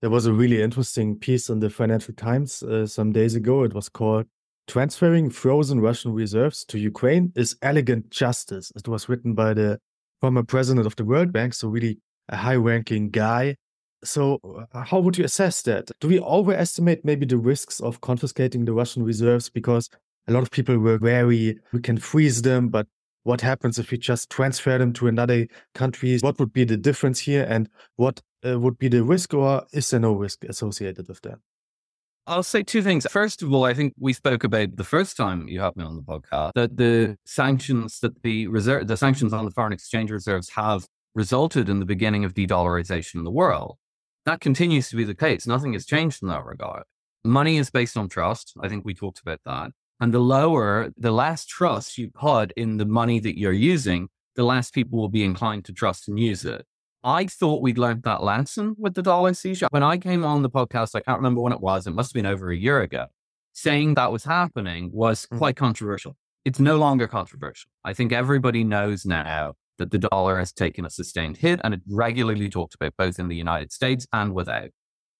There 0.00 0.10
was 0.10 0.26
a 0.26 0.32
really 0.32 0.62
interesting 0.62 1.16
piece 1.18 1.50
in 1.50 1.60
the 1.60 1.68
Financial 1.68 2.14
Times 2.14 2.62
uh, 2.62 2.86
some 2.86 3.12
days 3.12 3.34
ago. 3.34 3.64
It 3.64 3.74
was 3.74 3.88
called 3.88 4.26
Transferring 4.66 5.30
Frozen 5.30 5.80
Russian 5.80 6.12
Reserves 6.12 6.64
to 6.66 6.78
Ukraine 6.78 7.32
is 7.36 7.56
Elegant 7.60 8.10
Justice. 8.10 8.72
It 8.74 8.88
was 8.88 9.08
written 9.08 9.34
by 9.34 9.52
the 9.52 9.78
former 10.20 10.42
president 10.42 10.86
of 10.86 10.96
the 10.96 11.04
World 11.04 11.32
Bank, 11.32 11.54
so 11.54 11.68
really 11.68 11.98
a 12.28 12.36
high 12.36 12.54
ranking 12.54 13.10
guy. 13.10 13.56
So, 14.02 14.38
uh, 14.72 14.84
how 14.84 15.00
would 15.00 15.18
you 15.18 15.24
assess 15.24 15.62
that? 15.62 15.90
Do 16.00 16.08
we 16.08 16.20
overestimate 16.20 17.04
maybe 17.04 17.26
the 17.26 17.36
risks 17.36 17.80
of 17.80 18.00
confiscating 18.00 18.64
the 18.64 18.72
Russian 18.72 19.02
reserves? 19.02 19.50
Because 19.50 19.90
a 20.26 20.32
lot 20.32 20.42
of 20.42 20.50
people 20.50 20.78
were 20.78 20.98
wary 20.98 21.58
we 21.72 21.80
can 21.80 21.98
freeze 21.98 22.42
them, 22.42 22.68
but 22.68 22.86
what 23.24 23.40
happens 23.40 23.78
if 23.78 23.90
we 23.90 23.98
just 23.98 24.30
transfer 24.30 24.78
them 24.78 24.92
to 24.94 25.08
another 25.08 25.46
country? 25.74 26.18
What 26.18 26.38
would 26.38 26.52
be 26.52 26.64
the 26.64 26.76
difference 26.76 27.18
here? 27.18 27.46
And 27.48 27.68
what 27.96 28.20
uh, 28.46 28.58
would 28.58 28.78
be 28.78 28.88
the 28.88 29.04
risk, 29.04 29.34
or 29.34 29.66
is 29.72 29.90
there 29.90 30.00
no 30.00 30.12
risk 30.12 30.44
associated 30.44 31.08
with 31.08 31.20
that? 31.22 31.38
I'll 32.26 32.42
say 32.42 32.62
two 32.62 32.82
things. 32.82 33.06
First 33.10 33.42
of 33.42 33.52
all, 33.52 33.64
I 33.64 33.74
think 33.74 33.92
we 33.98 34.12
spoke 34.12 34.44
about 34.44 34.76
the 34.76 34.84
first 34.84 35.16
time 35.16 35.48
you 35.48 35.60
had 35.60 35.76
me 35.76 35.84
on 35.84 35.96
the 35.96 36.02
podcast 36.02 36.52
that 36.54 36.76
the 36.76 37.16
sanctions 37.24 37.98
that 38.00 38.22
the 38.22 38.46
reserve, 38.46 38.86
the 38.86 38.96
sanctions 38.96 39.32
on 39.32 39.44
the 39.44 39.50
foreign 39.50 39.72
exchange 39.72 40.10
reserves 40.10 40.48
have 40.50 40.86
resulted 41.14 41.68
in 41.68 41.80
the 41.80 41.84
beginning 41.84 42.24
of 42.24 42.34
de-dollarization 42.34 43.16
in 43.16 43.24
the 43.24 43.30
world. 43.30 43.76
That 44.26 44.40
continues 44.40 44.88
to 44.90 44.96
be 44.96 45.04
the 45.04 45.14
case. 45.14 45.46
Nothing 45.46 45.72
has 45.72 45.86
changed 45.86 46.22
in 46.22 46.28
that 46.28 46.44
regard. 46.44 46.84
Money 47.24 47.56
is 47.56 47.70
based 47.70 47.96
on 47.96 48.08
trust. 48.08 48.54
I 48.62 48.68
think 48.68 48.84
we 48.84 48.94
talked 48.94 49.20
about 49.20 49.40
that. 49.44 49.70
And 49.98 50.14
the 50.14 50.20
lower, 50.20 50.90
the 50.96 51.10
less 51.10 51.44
trust 51.44 51.98
you 51.98 52.10
put 52.10 52.52
in 52.52 52.78
the 52.78 52.86
money 52.86 53.20
that 53.20 53.38
you're 53.38 53.52
using, 53.52 54.08
the 54.36 54.44
less 54.44 54.70
people 54.70 54.98
will 54.98 55.08
be 55.08 55.24
inclined 55.24 55.64
to 55.66 55.72
trust 55.72 56.08
and 56.08 56.18
use 56.18 56.44
it. 56.44 56.64
I 57.02 57.26
thought 57.26 57.62
we'd 57.62 57.78
learned 57.78 58.02
that 58.04 58.22
lesson 58.22 58.74
with 58.78 58.94
the 58.94 59.02
dollar 59.02 59.32
seizure. 59.34 59.68
When 59.70 59.82
I 59.82 59.96
came 59.98 60.24
on 60.24 60.42
the 60.42 60.50
podcast, 60.50 60.94
I 60.94 61.00
can't 61.00 61.18
remember 61.18 61.40
when 61.40 61.52
it 61.52 61.60
was, 61.60 61.86
it 61.86 61.94
must 61.94 62.10
have 62.10 62.14
been 62.14 62.30
over 62.30 62.50
a 62.50 62.56
year 62.56 62.80
ago, 62.82 63.06
saying 63.52 63.94
that 63.94 64.12
was 64.12 64.24
happening 64.24 64.90
was 64.92 65.26
Mm. 65.26 65.38
quite 65.38 65.56
controversial. 65.56 66.16
It's 66.44 66.60
no 66.60 66.76
longer 66.78 67.06
controversial. 67.06 67.70
I 67.84 67.92
think 67.94 68.12
everybody 68.12 68.64
knows 68.64 69.04
now 69.04 69.54
that 69.80 69.90
the 69.90 69.98
dollar 69.98 70.38
has 70.38 70.52
taken 70.52 70.84
a 70.84 70.90
sustained 70.90 71.38
hit 71.38 71.58
and 71.64 71.74
it 71.74 71.80
regularly 71.88 72.48
talked 72.48 72.74
about 72.74 72.92
both 72.96 73.18
in 73.18 73.28
the 73.28 73.34
United 73.34 73.72
States 73.72 74.06
and 74.12 74.34
without. 74.34 74.70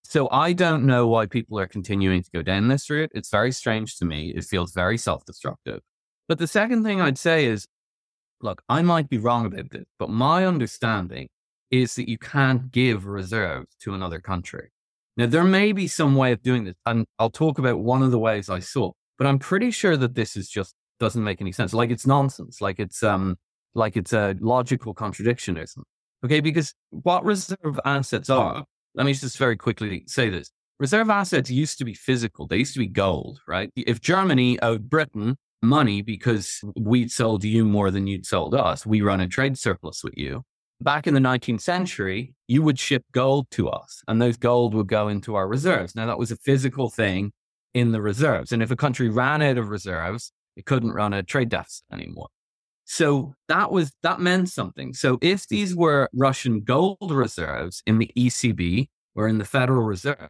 So 0.04 0.28
I 0.30 0.52
don't 0.52 0.84
know 0.84 1.06
why 1.08 1.26
people 1.26 1.58
are 1.58 1.66
continuing 1.66 2.22
to 2.22 2.30
go 2.30 2.42
down 2.42 2.68
this 2.68 2.88
route. 2.90 3.10
It's 3.14 3.30
very 3.30 3.52
strange 3.52 3.96
to 3.96 4.04
me. 4.04 4.32
It 4.36 4.44
feels 4.44 4.72
very 4.72 4.98
self 4.98 5.24
destructive. 5.24 5.80
But 6.28 6.38
the 6.38 6.46
second 6.46 6.84
thing 6.84 7.00
I'd 7.00 7.18
say 7.18 7.46
is 7.46 7.66
look, 8.42 8.62
I 8.68 8.82
might 8.82 9.08
be 9.08 9.18
wrong 9.18 9.46
about 9.46 9.70
this, 9.70 9.86
but 9.98 10.10
my 10.10 10.46
understanding 10.46 11.28
is 11.70 11.94
that 11.94 12.08
you 12.08 12.18
can't 12.18 12.70
give 12.70 13.06
reserves 13.06 13.74
to 13.80 13.94
another 13.94 14.20
country. 14.20 14.70
Now, 15.16 15.26
there 15.26 15.44
may 15.44 15.72
be 15.72 15.86
some 15.88 16.14
way 16.14 16.32
of 16.32 16.42
doing 16.42 16.64
this, 16.64 16.76
and 16.86 17.06
I'll 17.18 17.30
talk 17.30 17.58
about 17.58 17.80
one 17.80 18.02
of 18.02 18.10
the 18.10 18.18
ways 18.18 18.48
I 18.48 18.60
saw, 18.60 18.92
but 19.18 19.26
I'm 19.26 19.38
pretty 19.38 19.70
sure 19.70 19.96
that 19.96 20.14
this 20.14 20.36
is 20.36 20.48
just 20.48 20.74
doesn't 21.00 21.24
make 21.24 21.40
any 21.40 21.50
sense. 21.50 21.74
Like 21.74 21.90
it's 21.90 22.06
nonsense. 22.06 22.60
Like 22.60 22.78
it's 22.78 23.02
um 23.02 23.36
like 23.74 23.96
it's 23.96 24.12
a 24.12 24.36
logical 24.40 24.94
contradiction 24.94 25.58
or 25.58 25.66
something. 25.66 25.86
Okay, 26.24 26.40
because 26.40 26.74
what 26.90 27.24
reserve 27.24 27.80
assets 27.84 28.28
are, 28.28 28.64
let 28.94 29.06
me 29.06 29.14
just 29.14 29.38
very 29.38 29.56
quickly 29.56 30.04
say 30.06 30.28
this. 30.28 30.50
Reserve 30.78 31.10
assets 31.10 31.50
used 31.50 31.78
to 31.78 31.84
be 31.84 31.94
physical. 31.94 32.46
They 32.46 32.58
used 32.58 32.74
to 32.74 32.78
be 32.78 32.86
gold, 32.86 33.40
right? 33.46 33.70
If 33.76 34.00
Germany 34.00 34.58
owed 34.60 34.88
Britain 34.88 35.36
money 35.62 36.02
because 36.02 36.60
we'd 36.76 37.10
sold 37.10 37.44
you 37.44 37.64
more 37.64 37.90
than 37.90 38.06
you'd 38.06 38.26
sold 38.26 38.54
us, 38.54 38.86
we 38.86 39.02
run 39.02 39.20
a 39.20 39.28
trade 39.28 39.58
surplus 39.58 40.02
with 40.02 40.14
you. 40.16 40.42
Back 40.80 41.06
in 41.06 41.12
the 41.12 41.20
19th 41.20 41.60
century, 41.60 42.34
you 42.48 42.62
would 42.62 42.78
ship 42.78 43.04
gold 43.12 43.50
to 43.50 43.68
us 43.68 44.02
and 44.08 44.20
those 44.20 44.38
gold 44.38 44.74
would 44.74 44.88
go 44.88 45.08
into 45.08 45.34
our 45.34 45.46
reserves. 45.46 45.94
Now 45.94 46.06
that 46.06 46.18
was 46.18 46.30
a 46.30 46.36
physical 46.36 46.88
thing 46.88 47.32
in 47.74 47.92
the 47.92 48.00
reserves. 48.00 48.52
And 48.52 48.62
if 48.62 48.70
a 48.70 48.76
country 48.76 49.10
ran 49.10 49.42
out 49.42 49.58
of 49.58 49.68
reserves, 49.68 50.32
it 50.56 50.64
couldn't 50.64 50.92
run 50.92 51.12
a 51.12 51.22
trade 51.22 51.50
deficit 51.50 51.84
anymore. 51.92 52.28
So 52.92 53.36
that 53.46 53.70
was 53.70 53.92
that 54.02 54.18
meant 54.18 54.48
something. 54.48 54.94
So 54.94 55.16
if 55.22 55.46
these 55.46 55.76
were 55.76 56.08
Russian 56.12 56.62
gold 56.62 57.12
reserves 57.12 57.84
in 57.86 57.98
the 57.98 58.10
ECB 58.16 58.88
or 59.14 59.28
in 59.28 59.38
the 59.38 59.44
Federal 59.44 59.84
Reserve, 59.84 60.28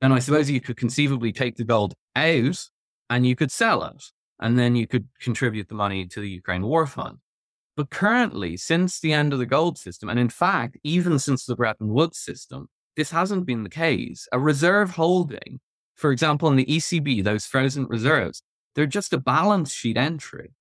then 0.00 0.10
I 0.10 0.18
suppose 0.18 0.48
you 0.48 0.62
could 0.62 0.78
conceivably 0.78 1.30
take 1.30 1.56
the 1.56 1.64
gold 1.64 1.92
out 2.16 2.70
and 3.10 3.26
you 3.26 3.36
could 3.36 3.52
sell 3.52 3.84
it, 3.84 4.02
and 4.38 4.58
then 4.58 4.76
you 4.76 4.86
could 4.86 5.08
contribute 5.20 5.68
the 5.68 5.74
money 5.74 6.06
to 6.06 6.20
the 6.20 6.30
Ukraine 6.30 6.62
War 6.62 6.86
Fund. 6.86 7.18
But 7.76 7.90
currently, 7.90 8.56
since 8.56 8.98
the 8.98 9.12
end 9.12 9.34
of 9.34 9.38
the 9.38 9.44
gold 9.44 9.76
system, 9.76 10.08
and 10.08 10.18
in 10.18 10.30
fact, 10.30 10.78
even 10.82 11.18
since 11.18 11.44
the 11.44 11.54
Bretton 11.54 11.88
Woods 11.88 12.18
system, 12.18 12.70
this 12.96 13.10
hasn't 13.10 13.44
been 13.44 13.62
the 13.62 13.68
case. 13.68 14.26
A 14.32 14.38
reserve 14.38 14.92
holding, 14.92 15.60
for 15.96 16.12
example, 16.12 16.48
in 16.48 16.56
the 16.56 16.64
ECB, 16.64 17.22
those 17.22 17.44
frozen 17.44 17.84
reserves, 17.88 18.42
they're 18.74 18.86
just 18.86 19.12
a 19.12 19.18
balance 19.18 19.70
sheet 19.70 19.98
entry. 19.98 20.54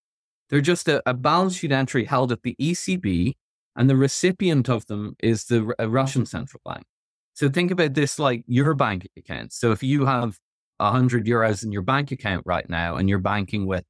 They're 0.49 0.61
just 0.61 0.87
a, 0.87 1.01
a 1.07 1.13
balance 1.13 1.57
sheet 1.57 1.71
entry 1.71 2.05
held 2.05 2.31
at 2.31 2.43
the 2.43 2.55
ECB, 2.59 3.33
and 3.75 3.89
the 3.89 3.95
recipient 3.95 4.69
of 4.69 4.85
them 4.87 5.15
is 5.19 5.45
the 5.45 5.73
uh, 5.79 5.89
Russian 5.89 6.23
mm-hmm. 6.23 6.37
central 6.37 6.61
bank. 6.65 6.85
So 7.33 7.49
think 7.49 7.71
about 7.71 7.93
this 7.93 8.19
like 8.19 8.43
your 8.47 8.73
bank 8.73 9.07
account. 9.17 9.53
So 9.53 9.71
if 9.71 9.81
you 9.81 10.05
have 10.05 10.37
100 10.77 11.25
euros 11.25 11.63
in 11.63 11.71
your 11.71 11.83
bank 11.83 12.11
account 12.11 12.43
right 12.45 12.69
now 12.69 12.95
and 12.95 13.07
you're 13.07 13.19
banking 13.19 13.65
with, 13.65 13.85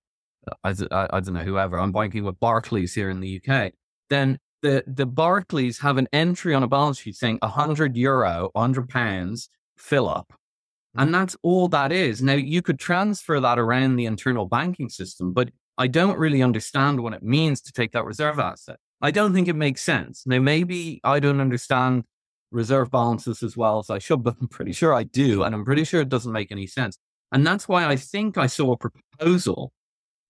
uh, 0.47 0.55
I, 0.63 0.69
I, 0.69 0.95
uh, 0.95 1.07
I 1.13 1.19
don't 1.19 1.33
know, 1.33 1.43
whoever, 1.43 1.79
I'm 1.79 1.91
banking 1.91 2.23
with 2.25 2.39
Barclays 2.39 2.93
here 2.93 3.09
in 3.09 3.21
the 3.21 3.41
UK, 3.41 3.71
then 4.09 4.37
the, 4.61 4.83
the 4.85 5.05
Barclays 5.05 5.79
have 5.79 5.97
an 5.97 6.07
entry 6.11 6.53
on 6.53 6.63
a 6.63 6.67
balance 6.67 6.99
sheet 6.99 7.15
saying 7.15 7.39
100 7.41 7.95
euro, 7.95 8.49
100 8.53 8.89
pounds, 8.89 9.49
Philip. 9.77 10.27
Mm-hmm. 10.27 11.01
And 11.01 11.15
that's 11.15 11.37
all 11.41 11.67
that 11.69 11.91
is. 11.91 12.21
Now, 12.21 12.33
you 12.33 12.61
could 12.61 12.79
transfer 12.79 13.39
that 13.39 13.57
around 13.57 13.95
the 13.95 14.05
internal 14.05 14.45
banking 14.45 14.89
system, 14.89 15.33
but 15.33 15.49
I 15.79 15.87
don't 15.87 16.19
really 16.19 16.43
understand 16.43 16.99
what 16.99 17.13
it 17.13 17.23
means 17.23 17.61
to 17.61 17.71
take 17.71 17.93
that 17.93 18.03
reserve 18.03 18.37
asset. 18.37 18.75
I 19.01 19.11
don't 19.11 19.33
think 19.33 19.47
it 19.47 19.55
makes 19.55 19.81
sense. 19.81 20.23
Now, 20.27 20.39
maybe 20.39 20.99
I 21.05 21.21
don't 21.21 21.39
understand 21.39 22.03
reserve 22.51 22.91
balances 22.91 23.41
as 23.41 23.55
well 23.55 23.79
as 23.79 23.89
I 23.89 23.97
should, 23.97 24.21
but 24.23 24.35
I'm 24.41 24.49
pretty 24.49 24.73
sure 24.73 24.93
I 24.93 25.03
do. 25.03 25.43
And 25.43 25.55
I'm 25.55 25.63
pretty 25.63 25.85
sure 25.85 26.01
it 26.01 26.09
doesn't 26.09 26.33
make 26.33 26.51
any 26.51 26.67
sense. 26.67 26.97
And 27.31 27.47
that's 27.47 27.67
why 27.67 27.87
I 27.87 27.95
think 27.95 28.37
I 28.37 28.47
saw 28.47 28.73
a 28.73 28.77
proposal, 28.77 29.71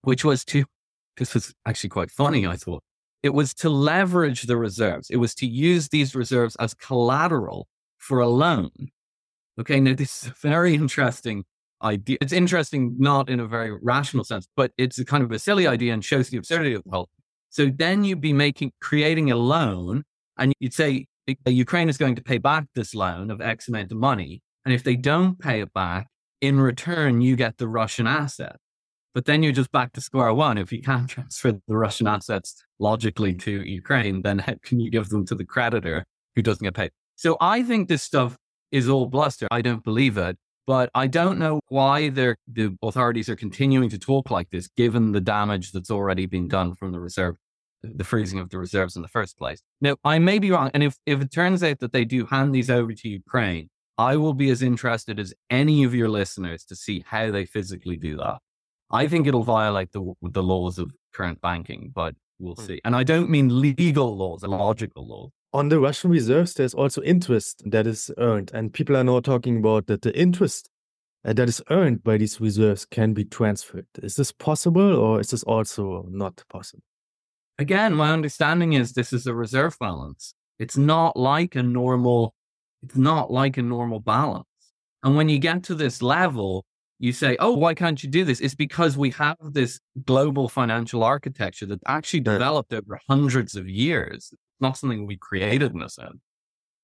which 0.02 0.24
was 0.24 0.44
to, 0.46 0.64
this 1.16 1.34
was 1.34 1.52
actually 1.66 1.90
quite 1.90 2.12
funny, 2.12 2.46
I 2.46 2.56
thought. 2.56 2.84
It 3.24 3.34
was 3.34 3.52
to 3.54 3.70
leverage 3.70 4.42
the 4.42 4.56
reserves. 4.56 5.10
It 5.10 5.16
was 5.16 5.34
to 5.36 5.46
use 5.46 5.88
these 5.88 6.14
reserves 6.14 6.56
as 6.56 6.74
collateral 6.74 7.66
for 7.98 8.20
a 8.20 8.28
loan. 8.28 8.70
Okay, 9.58 9.80
now 9.80 9.94
this 9.94 10.22
is 10.22 10.30
a 10.30 10.34
very 10.40 10.74
interesting 10.82 11.44
idea. 11.82 12.18
It's 12.20 12.32
interesting, 12.32 12.96
not 12.98 13.28
in 13.28 13.40
a 13.40 13.46
very 13.46 13.72
rational 13.82 14.24
sense, 14.24 14.46
but 14.56 14.72
it's 14.76 14.98
a 14.98 15.04
kind 15.04 15.22
of 15.24 15.30
a 15.32 15.38
silly 15.38 15.66
idea 15.66 15.92
and 15.92 16.04
shows 16.04 16.28
the 16.28 16.36
absurdity 16.36 16.74
of 16.74 16.84
the 16.84 16.90
whole. 16.90 17.08
So 17.48 17.66
then 17.66 18.04
you'd 18.04 18.20
be 18.20 18.32
making, 18.32 18.72
creating 18.80 19.30
a 19.30 19.36
loan, 19.36 20.04
and 20.38 20.52
you'd 20.60 20.74
say 20.74 21.06
"Uh, 21.28 21.50
Ukraine 21.50 21.88
is 21.88 21.98
going 21.98 22.14
to 22.16 22.22
pay 22.22 22.38
back 22.38 22.66
this 22.74 22.94
loan 22.94 23.30
of 23.30 23.40
X 23.40 23.68
amount 23.68 23.92
of 23.92 23.98
money, 23.98 24.42
and 24.64 24.72
if 24.72 24.84
they 24.84 24.96
don't 24.96 25.38
pay 25.38 25.60
it 25.60 25.72
back, 25.72 26.06
in 26.40 26.60
return 26.60 27.20
you 27.20 27.36
get 27.36 27.58
the 27.58 27.68
Russian 27.68 28.06
asset. 28.06 28.56
But 29.12 29.24
then 29.24 29.42
you're 29.42 29.52
just 29.52 29.72
back 29.72 29.92
to 29.94 30.00
square 30.00 30.32
one. 30.32 30.56
If 30.58 30.72
you 30.72 30.82
can't 30.82 31.08
transfer 31.14 31.52
the 31.52 31.76
Russian 31.76 32.06
assets 32.06 32.64
logically 32.78 33.34
to 33.34 33.62
Ukraine, 33.62 34.22
then 34.22 34.38
how 34.38 34.54
can 34.62 34.80
you 34.80 34.90
give 34.90 35.08
them 35.08 35.26
to 35.26 35.34
the 35.34 35.44
creditor 35.44 36.04
who 36.36 36.42
doesn't 36.42 36.62
get 36.62 36.74
paid? 36.74 36.92
So 37.16 37.36
I 37.40 37.62
think 37.62 37.88
this 37.88 38.02
stuff 38.02 38.36
is 38.70 38.88
all 38.88 39.06
bluster. 39.06 39.48
I 39.50 39.62
don't 39.62 39.84
believe 39.84 40.16
it. 40.16 40.38
But 40.70 40.88
I 40.94 41.08
don't 41.08 41.40
know 41.40 41.58
why 41.66 42.10
they're, 42.10 42.36
the 42.46 42.78
authorities 42.80 43.28
are 43.28 43.34
continuing 43.34 43.88
to 43.88 43.98
talk 43.98 44.30
like 44.30 44.50
this, 44.50 44.68
given 44.68 45.10
the 45.10 45.20
damage 45.20 45.72
that's 45.72 45.90
already 45.90 46.26
been 46.26 46.46
done 46.46 46.76
from 46.76 46.92
the 46.92 47.00
reserve, 47.00 47.34
the 47.82 48.04
freezing 48.04 48.38
of 48.38 48.50
the 48.50 48.58
reserves 48.60 48.94
in 48.94 49.02
the 49.02 49.08
first 49.08 49.36
place. 49.36 49.60
Now, 49.80 49.96
I 50.04 50.20
may 50.20 50.38
be 50.38 50.52
wrong. 50.52 50.70
And 50.72 50.84
if, 50.84 50.94
if 51.06 51.20
it 51.20 51.32
turns 51.32 51.64
out 51.64 51.80
that 51.80 51.92
they 51.92 52.04
do 52.04 52.24
hand 52.24 52.54
these 52.54 52.70
over 52.70 52.92
to 52.92 53.08
Ukraine, 53.08 53.68
I 53.98 54.14
will 54.14 54.32
be 54.32 54.48
as 54.48 54.62
interested 54.62 55.18
as 55.18 55.34
any 55.50 55.82
of 55.82 55.92
your 55.92 56.08
listeners 56.08 56.62
to 56.66 56.76
see 56.76 57.02
how 57.04 57.32
they 57.32 57.46
physically 57.46 57.96
do 57.96 58.16
that. 58.18 58.38
I 58.92 59.08
think 59.08 59.26
it'll 59.26 59.42
violate 59.42 59.90
the, 59.90 60.12
the 60.22 60.44
laws 60.44 60.78
of 60.78 60.92
current 61.12 61.40
banking, 61.40 61.90
but 61.92 62.14
we'll 62.38 62.54
hmm. 62.54 62.64
see. 62.64 62.80
And 62.84 62.94
I 62.94 63.02
don't 63.02 63.28
mean 63.28 63.60
legal 63.60 64.16
laws, 64.16 64.44
and 64.44 64.52
logical 64.52 65.04
laws. 65.04 65.32
On 65.52 65.68
the 65.68 65.80
Russian 65.80 66.10
reserves, 66.10 66.54
there's 66.54 66.74
also 66.74 67.02
interest 67.02 67.62
that 67.66 67.86
is 67.86 68.10
earned, 68.18 68.52
and 68.54 68.72
people 68.72 68.96
are 68.96 69.02
now 69.02 69.18
talking 69.18 69.58
about 69.58 69.88
that 69.88 70.02
the 70.02 70.16
interest 70.16 70.70
uh, 71.24 71.32
that 71.32 71.48
is 71.48 71.60
earned 71.70 72.04
by 72.04 72.16
these 72.16 72.40
reserves 72.40 72.84
can 72.84 73.14
be 73.14 73.24
transferred. 73.24 73.86
Is 74.00 74.14
this 74.14 74.30
possible, 74.30 74.96
or 74.96 75.20
is 75.20 75.30
this 75.30 75.42
also 75.42 76.06
not 76.08 76.44
possible? 76.48 76.84
Again, 77.58 77.94
my 77.94 78.12
understanding 78.12 78.74
is 78.74 78.92
this 78.92 79.12
is 79.12 79.26
a 79.26 79.34
reserve 79.34 79.76
balance. 79.78 80.34
It's 80.58 80.76
not 80.76 81.16
like 81.16 81.56
a 81.56 81.62
normal, 81.62 82.34
it's 82.82 82.96
not 82.96 83.32
like 83.32 83.56
a 83.56 83.62
normal 83.62 84.00
balance. 84.00 84.46
And 85.02 85.16
when 85.16 85.28
you 85.28 85.38
get 85.38 85.64
to 85.64 85.74
this 85.74 86.00
level, 86.00 86.64
you 87.00 87.12
say, 87.12 87.36
oh, 87.40 87.54
why 87.54 87.74
can't 87.74 88.02
you 88.04 88.08
do 88.08 88.24
this? 88.24 88.40
It's 88.40 88.54
because 88.54 88.96
we 88.96 89.10
have 89.10 89.36
this 89.40 89.80
global 90.04 90.48
financial 90.48 91.02
architecture 91.02 91.66
that 91.66 91.80
actually 91.86 92.20
developed 92.20 92.72
over 92.72 93.00
hundreds 93.08 93.56
of 93.56 93.68
years. 93.68 94.32
Not 94.60 94.76
something 94.76 95.06
we 95.06 95.16
created 95.16 95.74
in 95.74 95.82
a 95.82 95.88
sense. 95.88 96.18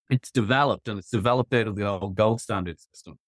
It's 0.08 0.30
developed 0.30 0.88
and 0.88 0.98
it's 0.98 1.10
developed 1.10 1.52
out 1.52 1.66
of 1.66 1.76
the 1.76 1.86
old 1.86 2.14
gold 2.14 2.40
standard 2.40 2.78
system. 2.80 3.18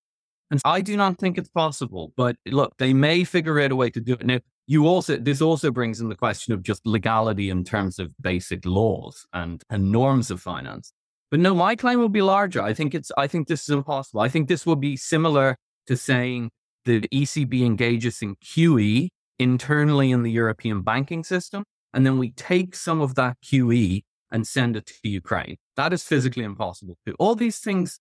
And 0.50 0.60
I 0.64 0.80
do 0.80 0.96
not 0.96 1.18
think 1.18 1.36
it's 1.36 1.50
possible, 1.50 2.12
but 2.16 2.36
look, 2.46 2.74
they 2.78 2.94
may 2.94 3.24
figure 3.24 3.60
out 3.60 3.72
a 3.72 3.76
way 3.76 3.90
to 3.90 4.00
do 4.00 4.14
it. 4.14 4.24
Now, 4.24 4.38
you 4.66 4.86
also, 4.86 5.16
this 5.16 5.42
also 5.42 5.70
brings 5.70 6.00
in 6.00 6.08
the 6.08 6.14
question 6.14 6.54
of 6.54 6.62
just 6.62 6.86
legality 6.86 7.50
in 7.50 7.64
terms 7.64 7.98
of 7.98 8.10
basic 8.20 8.64
laws 8.64 9.26
and, 9.32 9.62
and 9.68 9.92
norms 9.92 10.30
of 10.30 10.40
finance. 10.40 10.92
But 11.30 11.40
no, 11.40 11.54
my 11.54 11.76
claim 11.76 11.98
will 11.98 12.08
be 12.08 12.22
larger. 12.22 12.62
I 12.62 12.72
think 12.72 12.94
it's, 12.94 13.12
I 13.18 13.26
think 13.26 13.48
this 13.48 13.62
is 13.62 13.70
impossible. 13.70 14.20
I 14.20 14.28
think 14.28 14.48
this 14.48 14.64
will 14.64 14.76
be 14.76 14.96
similar 14.96 15.56
to 15.86 15.96
saying 15.96 16.50
the 16.84 17.00
ECB 17.12 17.64
engages 17.64 18.22
in 18.22 18.36
QE 18.36 19.08
internally 19.38 20.10
in 20.10 20.22
the 20.22 20.30
European 20.30 20.82
banking 20.82 21.24
system. 21.24 21.64
And 21.92 22.06
then 22.06 22.18
we 22.18 22.30
take 22.32 22.74
some 22.74 23.00
of 23.00 23.14
that 23.16 23.36
QE 23.44 24.02
and 24.30 24.46
send 24.46 24.76
it 24.76 24.86
to 24.86 25.08
Ukraine. 25.08 25.56
That 25.76 25.92
is 25.92 26.02
physically 26.02 26.44
impossible 26.44 26.94
to 27.04 27.12
do. 27.12 27.16
All 27.18 27.34
these 27.34 27.58
things 27.58 28.00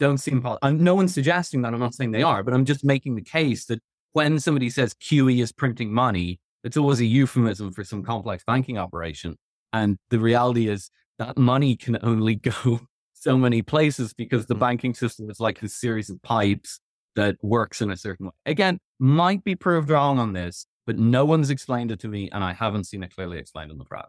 don't 0.00 0.18
seem 0.18 0.42
possible. 0.42 0.72
No 0.72 0.94
one's 0.94 1.14
suggesting 1.14 1.62
that. 1.62 1.72
I'm 1.72 1.80
not 1.80 1.94
saying 1.94 2.12
they 2.12 2.22
are, 2.22 2.42
but 2.42 2.54
I'm 2.54 2.64
just 2.64 2.84
making 2.84 3.14
the 3.16 3.22
case 3.22 3.66
that 3.66 3.80
when 4.12 4.38
somebody 4.40 4.70
says 4.70 4.94
QE 4.94 5.40
is 5.42 5.52
printing 5.52 5.92
money, 5.92 6.40
it's 6.62 6.76
always 6.76 7.00
a 7.00 7.04
euphemism 7.04 7.72
for 7.72 7.84
some 7.84 8.02
complex 8.02 8.44
banking 8.46 8.78
operation. 8.78 9.36
And 9.72 9.98
the 10.10 10.18
reality 10.18 10.68
is 10.68 10.90
that 11.18 11.36
money 11.36 11.76
can 11.76 11.98
only 12.02 12.34
go 12.50 12.80
so 13.12 13.36
many 13.38 13.62
places 13.62 14.12
because 14.12 14.46
the 14.46 14.54
Mm. 14.54 14.60
banking 14.60 14.94
system 14.94 15.30
is 15.30 15.40
like 15.40 15.62
a 15.62 15.68
series 15.68 16.10
of 16.10 16.20
pipes 16.22 16.80
that 17.16 17.36
works 17.42 17.80
in 17.80 17.90
a 17.90 17.96
certain 17.96 18.26
way. 18.26 18.32
Again, 18.46 18.78
might 18.98 19.44
be 19.44 19.54
proved 19.54 19.90
wrong 19.90 20.18
on 20.18 20.32
this, 20.32 20.66
but 20.86 20.98
no 20.98 21.24
one's 21.24 21.48
explained 21.50 21.90
it 21.90 22.00
to 22.00 22.08
me, 22.08 22.28
and 22.32 22.42
I 22.44 22.52
haven't 22.52 22.84
seen 22.84 23.02
it 23.02 23.14
clearly 23.14 23.38
explained 23.38 23.70
in 23.70 23.78
the 23.78 23.84
press. 23.84 24.08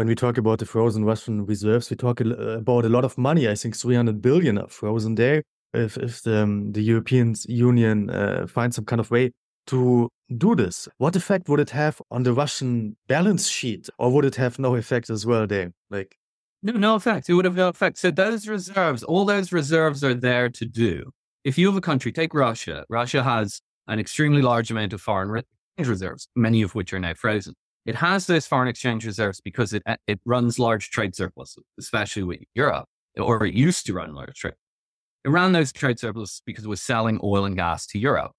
When 0.00 0.08
we 0.08 0.14
talk 0.14 0.38
about 0.38 0.60
the 0.60 0.64
frozen 0.64 1.04
Russian 1.04 1.44
reserves, 1.44 1.90
we 1.90 1.96
talk 1.96 2.22
about 2.22 2.86
a 2.86 2.88
lot 2.88 3.04
of 3.04 3.18
money. 3.18 3.46
I 3.46 3.54
think 3.54 3.76
300 3.76 4.22
billion 4.22 4.56
are 4.56 4.66
frozen 4.66 5.16
there. 5.16 5.42
If, 5.74 5.98
if 5.98 6.22
the, 6.22 6.38
um, 6.38 6.72
the 6.72 6.80
European 6.80 7.34
Union 7.46 8.08
uh, 8.08 8.46
finds 8.46 8.76
some 8.76 8.86
kind 8.86 8.98
of 8.98 9.10
way 9.10 9.32
to 9.66 10.08
do 10.38 10.54
this, 10.54 10.88
what 10.96 11.16
effect 11.16 11.50
would 11.50 11.60
it 11.60 11.68
have 11.68 12.00
on 12.10 12.22
the 12.22 12.32
Russian 12.32 12.96
balance 13.08 13.46
sheet, 13.46 13.90
or 13.98 14.10
would 14.10 14.24
it 14.24 14.36
have 14.36 14.58
no 14.58 14.74
effect 14.74 15.10
as 15.10 15.26
well 15.26 15.46
there? 15.46 15.70
Like, 15.90 16.16
no, 16.62 16.72
no 16.72 16.94
effect. 16.94 17.28
It 17.28 17.34
would 17.34 17.44
have 17.44 17.56
no 17.56 17.68
effect. 17.68 17.98
So 17.98 18.10
those 18.10 18.48
reserves, 18.48 19.02
all 19.02 19.26
those 19.26 19.52
reserves 19.52 20.02
are 20.02 20.14
there 20.14 20.48
to 20.48 20.64
do. 20.64 21.10
If 21.44 21.58
you 21.58 21.66
have 21.66 21.76
a 21.76 21.82
country, 21.82 22.10
take 22.10 22.32
Russia. 22.32 22.86
Russia 22.88 23.22
has 23.22 23.60
an 23.86 23.98
extremely 23.98 24.40
large 24.40 24.70
amount 24.70 24.94
of 24.94 25.02
foreign 25.02 25.42
reserves, 25.76 26.26
many 26.34 26.62
of 26.62 26.74
which 26.74 26.94
are 26.94 27.00
now 27.00 27.12
frozen. 27.12 27.52
It 27.86 27.96
has 27.96 28.26
those 28.26 28.46
foreign 28.46 28.68
exchange 28.68 29.06
reserves 29.06 29.40
because 29.40 29.72
it 29.72 29.82
it 30.06 30.20
runs 30.24 30.58
large 30.58 30.90
trade 30.90 31.14
surpluses, 31.14 31.64
especially 31.78 32.22
with 32.22 32.40
Europe, 32.54 32.86
or 33.16 33.44
it 33.46 33.54
used 33.54 33.86
to 33.86 33.94
run 33.94 34.14
large 34.14 34.34
trade. 34.34 34.54
It 35.24 35.30
ran 35.30 35.52
those 35.52 35.72
trade 35.72 35.98
surpluses 35.98 36.42
because 36.44 36.64
it 36.64 36.68
was 36.68 36.82
selling 36.82 37.20
oil 37.22 37.44
and 37.44 37.56
gas 37.56 37.86
to 37.88 37.98
Europe. 37.98 38.32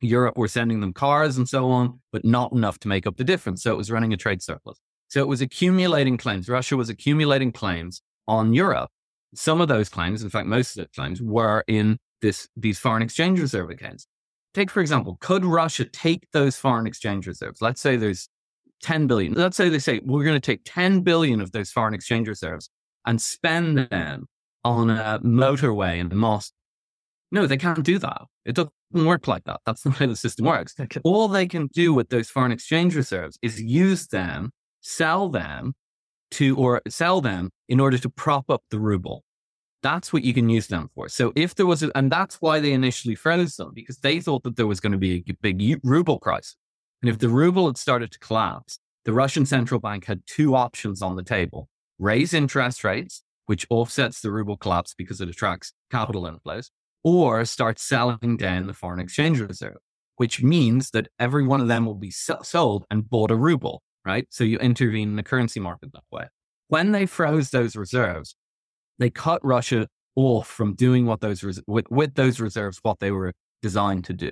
Europe 0.00 0.36
were 0.36 0.48
sending 0.48 0.80
them 0.80 0.92
cars 0.92 1.36
and 1.36 1.48
so 1.48 1.70
on, 1.70 2.00
but 2.12 2.24
not 2.24 2.52
enough 2.52 2.78
to 2.80 2.88
make 2.88 3.06
up 3.06 3.16
the 3.16 3.24
difference. 3.24 3.62
So 3.62 3.72
it 3.72 3.76
was 3.76 3.90
running 3.90 4.12
a 4.12 4.16
trade 4.16 4.42
surplus. 4.42 4.78
So 5.08 5.20
it 5.20 5.28
was 5.28 5.40
accumulating 5.40 6.16
claims. 6.16 6.48
Russia 6.48 6.76
was 6.76 6.88
accumulating 6.88 7.52
claims 7.52 8.02
on 8.26 8.54
Europe. 8.54 8.90
Some 9.34 9.60
of 9.60 9.68
those 9.68 9.88
claims, 9.88 10.22
in 10.22 10.30
fact, 10.30 10.46
most 10.46 10.76
of 10.76 10.84
the 10.84 10.90
claims 10.94 11.20
were 11.22 11.64
in 11.66 11.98
this, 12.22 12.48
these 12.56 12.78
foreign 12.78 13.02
exchange 13.02 13.40
reserve 13.40 13.70
accounts. 13.70 14.06
Take, 14.54 14.70
for 14.70 14.80
example, 14.80 15.16
could 15.20 15.44
Russia 15.44 15.84
take 15.84 16.30
those 16.32 16.56
foreign 16.56 16.86
exchange 16.86 17.26
reserves? 17.26 17.60
Let's 17.60 17.80
say 17.80 17.96
there's 17.96 18.28
10 18.84 19.06
billion. 19.06 19.32
Let's 19.32 19.56
say 19.56 19.70
they 19.70 19.78
say, 19.78 20.00
we're 20.04 20.24
going 20.24 20.40
to 20.40 20.40
take 20.40 20.60
10 20.66 21.00
billion 21.00 21.40
of 21.40 21.52
those 21.52 21.70
foreign 21.70 21.94
exchange 21.94 22.28
reserves 22.28 22.68
and 23.06 23.20
spend 23.20 23.78
them 23.78 24.26
on 24.62 24.90
a 24.90 25.20
motorway 25.24 25.98
in 25.98 26.10
the 26.10 26.14
Moscow. 26.14 26.54
No, 27.32 27.46
they 27.46 27.56
can't 27.56 27.82
do 27.82 27.98
that. 27.98 28.22
It 28.44 28.54
doesn't 28.54 28.72
work 28.92 29.26
like 29.26 29.44
that. 29.44 29.60
That's 29.64 29.84
not 29.86 29.96
how 29.96 30.06
the 30.06 30.16
system 30.16 30.46
works. 30.46 30.74
All 31.02 31.28
they 31.28 31.46
can 31.46 31.68
do 31.68 31.94
with 31.94 32.10
those 32.10 32.28
foreign 32.28 32.52
exchange 32.52 32.94
reserves 32.94 33.38
is 33.40 33.60
use 33.60 34.06
them, 34.06 34.50
sell 34.82 35.30
them 35.30 35.72
to, 36.32 36.56
or 36.56 36.82
sell 36.86 37.22
them 37.22 37.50
in 37.68 37.80
order 37.80 37.96
to 37.96 38.10
prop 38.10 38.50
up 38.50 38.62
the 38.70 38.78
ruble. 38.78 39.24
That's 39.82 40.12
what 40.12 40.24
you 40.24 40.34
can 40.34 40.50
use 40.50 40.66
them 40.66 40.90
for. 40.94 41.08
So 41.08 41.32
if 41.34 41.54
there 41.54 41.66
was, 41.66 41.82
a, 41.82 41.90
and 41.96 42.12
that's 42.12 42.36
why 42.36 42.60
they 42.60 42.72
initially 42.72 43.14
froze 43.14 43.56
them 43.56 43.72
because 43.74 43.98
they 43.98 44.20
thought 44.20 44.42
that 44.44 44.56
there 44.56 44.66
was 44.66 44.80
going 44.80 44.92
to 44.92 44.98
be 44.98 45.24
a 45.26 45.34
big 45.40 45.80
ruble 45.82 46.18
crisis. 46.18 46.56
And 47.04 47.10
if 47.10 47.18
the 47.18 47.28
ruble 47.28 47.66
had 47.66 47.76
started 47.76 48.10
to 48.12 48.18
collapse, 48.18 48.78
the 49.04 49.12
Russian 49.12 49.44
central 49.44 49.78
bank 49.78 50.06
had 50.06 50.22
two 50.26 50.56
options 50.56 51.02
on 51.02 51.16
the 51.16 51.22
table 51.22 51.68
raise 51.98 52.32
interest 52.32 52.82
rates, 52.82 53.22
which 53.44 53.66
offsets 53.68 54.22
the 54.22 54.32
ruble 54.32 54.56
collapse 54.56 54.94
because 54.96 55.20
it 55.20 55.28
attracts 55.28 55.74
capital 55.90 56.22
inflows, 56.22 56.70
or 57.02 57.44
start 57.44 57.78
selling 57.78 58.38
down 58.38 58.66
the 58.66 58.72
foreign 58.72 59.00
exchange 59.00 59.38
reserve, 59.38 59.76
which 60.16 60.42
means 60.42 60.92
that 60.92 61.08
every 61.18 61.46
one 61.46 61.60
of 61.60 61.68
them 61.68 61.84
will 61.84 61.94
be 61.94 62.10
sold 62.10 62.86
and 62.90 63.10
bought 63.10 63.30
a 63.30 63.36
ruble, 63.36 63.82
right? 64.06 64.26
So 64.30 64.42
you 64.42 64.56
intervene 64.56 65.10
in 65.10 65.16
the 65.16 65.22
currency 65.22 65.60
market 65.60 65.92
that 65.92 66.04
way. 66.10 66.28
When 66.68 66.92
they 66.92 67.04
froze 67.04 67.50
those 67.50 67.76
reserves, 67.76 68.34
they 68.98 69.10
cut 69.10 69.44
Russia 69.44 69.88
off 70.16 70.48
from 70.48 70.74
doing 70.74 71.04
what 71.04 71.20
those 71.20 71.44
res- 71.44 71.60
with, 71.66 71.84
with 71.90 72.14
those 72.14 72.40
reserves 72.40 72.78
what 72.80 73.00
they 73.00 73.10
were 73.10 73.34
designed 73.60 74.06
to 74.06 74.14
do. 74.14 74.30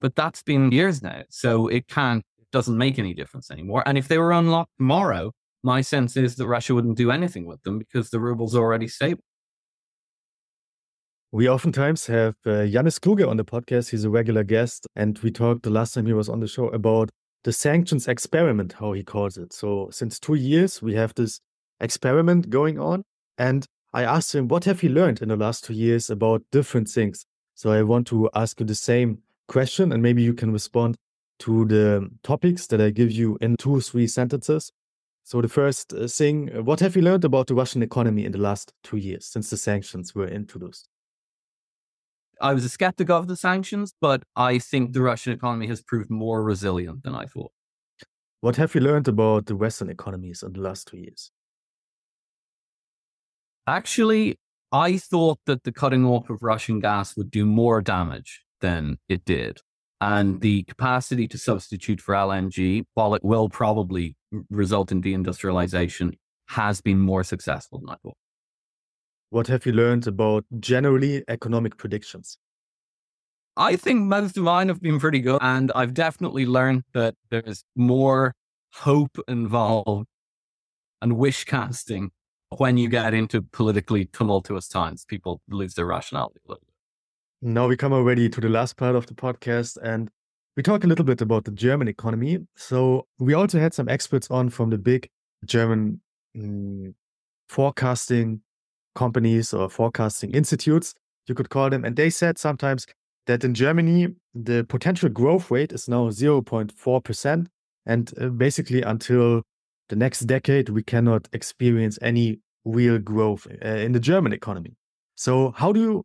But 0.00 0.14
that's 0.14 0.42
been 0.42 0.70
years 0.70 1.02
now. 1.02 1.22
So 1.28 1.68
it 1.68 1.88
can't, 1.88 2.24
it 2.38 2.46
doesn't 2.52 2.76
make 2.76 2.98
any 2.98 3.14
difference 3.14 3.50
anymore. 3.50 3.82
And 3.86 3.98
if 3.98 4.08
they 4.08 4.18
were 4.18 4.32
unlocked 4.32 4.72
tomorrow, 4.78 5.32
my 5.62 5.80
sense 5.80 6.16
is 6.16 6.36
that 6.36 6.46
Russia 6.46 6.74
wouldn't 6.74 6.96
do 6.96 7.10
anything 7.10 7.46
with 7.46 7.62
them 7.62 7.78
because 7.78 8.10
the 8.10 8.20
ruble's 8.20 8.54
already 8.54 8.88
stable. 8.88 9.22
We 11.30 11.48
oftentimes 11.48 12.06
have 12.06 12.36
uh, 12.46 12.66
Janis 12.66 12.98
Kluge 12.98 13.28
on 13.28 13.36
the 13.36 13.44
podcast. 13.44 13.90
He's 13.90 14.04
a 14.04 14.10
regular 14.10 14.44
guest. 14.44 14.86
And 14.96 15.18
we 15.18 15.30
talked 15.30 15.62
the 15.62 15.70
last 15.70 15.92
time 15.92 16.06
he 16.06 16.14
was 16.14 16.28
on 16.28 16.40
the 16.40 16.48
show 16.48 16.68
about 16.68 17.10
the 17.44 17.52
sanctions 17.52 18.08
experiment, 18.08 18.74
how 18.74 18.92
he 18.92 19.02
calls 19.02 19.36
it. 19.36 19.52
So, 19.52 19.88
since 19.90 20.18
two 20.18 20.34
years, 20.34 20.80
we 20.80 20.94
have 20.94 21.14
this 21.14 21.40
experiment 21.80 22.48
going 22.48 22.78
on. 22.78 23.04
And 23.36 23.66
I 23.92 24.04
asked 24.04 24.34
him, 24.34 24.48
what 24.48 24.64
have 24.64 24.82
you 24.82 24.88
learned 24.88 25.20
in 25.20 25.28
the 25.28 25.36
last 25.36 25.64
two 25.64 25.74
years 25.74 26.08
about 26.08 26.42
different 26.50 26.88
things? 26.88 27.26
So, 27.54 27.72
I 27.72 27.82
want 27.82 28.06
to 28.08 28.30
ask 28.34 28.58
you 28.58 28.64
the 28.66 28.74
same 28.74 29.18
question, 29.48 29.92
and 29.92 30.02
maybe 30.02 30.22
you 30.22 30.34
can 30.34 30.52
respond 30.52 30.96
to 31.40 31.64
the 31.64 32.08
topics 32.22 32.66
that 32.68 32.80
I 32.80 32.90
give 32.90 33.10
you 33.10 33.38
in 33.40 33.56
two 33.56 33.76
or 33.76 33.80
three 33.80 34.06
sentences. 34.06 34.70
So, 35.24 35.42
the 35.42 35.48
first 35.48 35.92
uh, 35.92 36.06
thing, 36.06 36.50
uh, 36.56 36.62
what 36.62 36.80
have 36.80 36.96
you 36.96 37.02
learned 37.02 37.24
about 37.24 37.48
the 37.48 37.54
Russian 37.54 37.82
economy 37.82 38.24
in 38.24 38.32
the 38.32 38.38
last 38.38 38.72
two 38.82 38.96
years 38.96 39.26
since 39.26 39.50
the 39.50 39.56
sanctions 39.56 40.14
were 40.14 40.26
introduced? 40.26 40.88
I 42.40 42.54
was 42.54 42.64
a 42.64 42.68
skeptic 42.68 43.10
of 43.10 43.26
the 43.26 43.36
sanctions, 43.36 43.92
but 44.00 44.22
I 44.36 44.58
think 44.58 44.92
the 44.92 45.02
Russian 45.02 45.32
economy 45.32 45.66
has 45.66 45.82
proved 45.82 46.08
more 46.08 46.42
resilient 46.42 47.02
than 47.02 47.14
I 47.14 47.26
thought. 47.26 47.52
What 48.40 48.56
have 48.56 48.74
you 48.74 48.80
learned 48.80 49.08
about 49.08 49.46
the 49.46 49.56
Western 49.56 49.90
economies 49.90 50.42
in 50.42 50.52
the 50.52 50.60
last 50.60 50.86
two 50.86 50.98
years? 50.98 51.32
Actually, 53.66 54.38
I 54.70 54.96
thought 54.96 55.40
that 55.46 55.64
the 55.64 55.72
cutting 55.72 56.06
off 56.06 56.30
of 56.30 56.42
Russian 56.42 56.78
gas 56.78 57.16
would 57.16 57.30
do 57.30 57.44
more 57.44 57.82
damage 57.82 58.44
than 58.60 58.98
it 59.08 59.24
did. 59.24 59.60
And 60.00 60.40
the 60.40 60.62
capacity 60.64 61.26
to 61.28 61.38
substitute 61.38 62.00
for 62.00 62.14
LNG, 62.14 62.84
while 62.94 63.14
it 63.14 63.24
will 63.24 63.48
probably 63.48 64.16
result 64.50 64.92
in 64.92 65.02
deindustrialization, 65.02 66.14
has 66.48 66.80
been 66.80 67.00
more 67.00 67.24
successful 67.24 67.80
than 67.80 67.90
I 67.90 67.96
thought. 68.02 68.16
What 69.30 69.48
have 69.48 69.66
you 69.66 69.72
learned 69.72 70.06
about 70.06 70.44
generally 70.60 71.24
economic 71.28 71.76
predictions? 71.76 72.38
I 73.56 73.74
think 73.74 74.02
most 74.02 74.36
of 74.36 74.44
mine 74.44 74.68
have 74.68 74.80
been 74.80 75.00
pretty 75.00 75.18
good. 75.18 75.40
And 75.42 75.72
I've 75.74 75.92
definitely 75.92 76.46
learned 76.46 76.84
that 76.94 77.16
there's 77.30 77.64
more 77.74 78.34
hope 78.72 79.18
involved 79.26 80.06
and 81.02 81.16
wish 81.16 81.44
casting 81.44 82.10
when 82.56 82.76
you 82.78 82.88
get 82.88 83.14
into 83.14 83.42
politically 83.42 84.06
tumultuous 84.06 84.68
times. 84.68 85.04
People 85.04 85.40
lose 85.48 85.74
their 85.74 85.86
rationality 85.86 86.38
a 86.46 86.52
little 86.52 86.67
now 87.40 87.66
we 87.66 87.76
come 87.76 87.92
already 87.92 88.28
to 88.28 88.40
the 88.40 88.48
last 88.48 88.76
part 88.76 88.96
of 88.96 89.06
the 89.06 89.14
podcast 89.14 89.78
and 89.82 90.08
we 90.56 90.62
talk 90.62 90.84
a 90.84 90.86
little 90.86 91.04
bit 91.04 91.20
about 91.20 91.44
the 91.44 91.52
German 91.52 91.86
economy. 91.86 92.38
So 92.56 93.06
we 93.18 93.34
also 93.34 93.60
had 93.60 93.74
some 93.74 93.88
experts 93.88 94.28
on 94.30 94.50
from 94.50 94.70
the 94.70 94.78
big 94.78 95.08
German 95.44 96.00
mm, 96.36 96.94
forecasting 97.48 98.40
companies 98.94 99.54
or 99.54 99.70
forecasting 99.70 100.32
institutes, 100.32 100.94
you 101.28 101.34
could 101.34 101.50
call 101.50 101.70
them. 101.70 101.84
And 101.84 101.94
they 101.94 102.10
said 102.10 102.38
sometimes 102.38 102.86
that 103.26 103.44
in 103.44 103.54
Germany, 103.54 104.08
the 104.34 104.64
potential 104.64 105.08
growth 105.08 105.50
rate 105.50 105.72
is 105.72 105.88
now 105.88 106.08
0.4%. 106.08 107.46
And 107.86 108.12
uh, 108.20 108.28
basically, 108.28 108.82
until 108.82 109.42
the 109.88 109.96
next 109.96 110.20
decade, 110.20 110.68
we 110.70 110.82
cannot 110.82 111.28
experience 111.32 111.98
any 112.02 112.40
real 112.64 112.98
growth 112.98 113.46
uh, 113.64 113.68
in 113.68 113.92
the 113.92 114.00
German 114.00 114.32
economy. 114.32 114.74
So, 115.14 115.52
how 115.56 115.72
do 115.72 115.80
you 115.80 116.04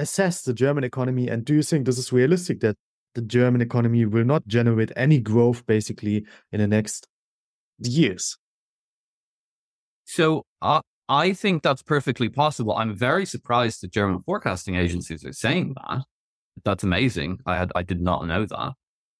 assess 0.00 0.42
the 0.42 0.54
German 0.54 0.84
economy? 0.84 1.28
And 1.28 1.44
do 1.44 1.54
you 1.54 1.62
think 1.62 1.86
this 1.86 1.98
is 1.98 2.12
realistic 2.12 2.60
that 2.60 2.76
the 3.14 3.22
German 3.22 3.60
economy 3.60 4.04
will 4.04 4.24
not 4.24 4.46
generate 4.46 4.92
any 4.96 5.18
growth 5.20 5.66
basically 5.66 6.24
in 6.52 6.60
the 6.60 6.66
next 6.66 7.06
years? 7.78 8.36
So 10.04 10.44
uh, 10.62 10.80
I 11.08 11.32
think 11.32 11.62
that's 11.62 11.82
perfectly 11.82 12.28
possible. 12.28 12.74
I'm 12.74 12.96
very 12.96 13.26
surprised 13.26 13.82
that 13.82 13.92
German 13.92 14.22
forecasting 14.22 14.74
agencies 14.74 15.24
are 15.24 15.32
saying 15.32 15.74
that. 15.76 16.02
That's 16.64 16.82
amazing. 16.84 17.38
I 17.46 17.56
had 17.56 17.72
I 17.74 17.82
did 17.82 18.00
not 18.00 18.26
know 18.26 18.44
that. 18.44 18.72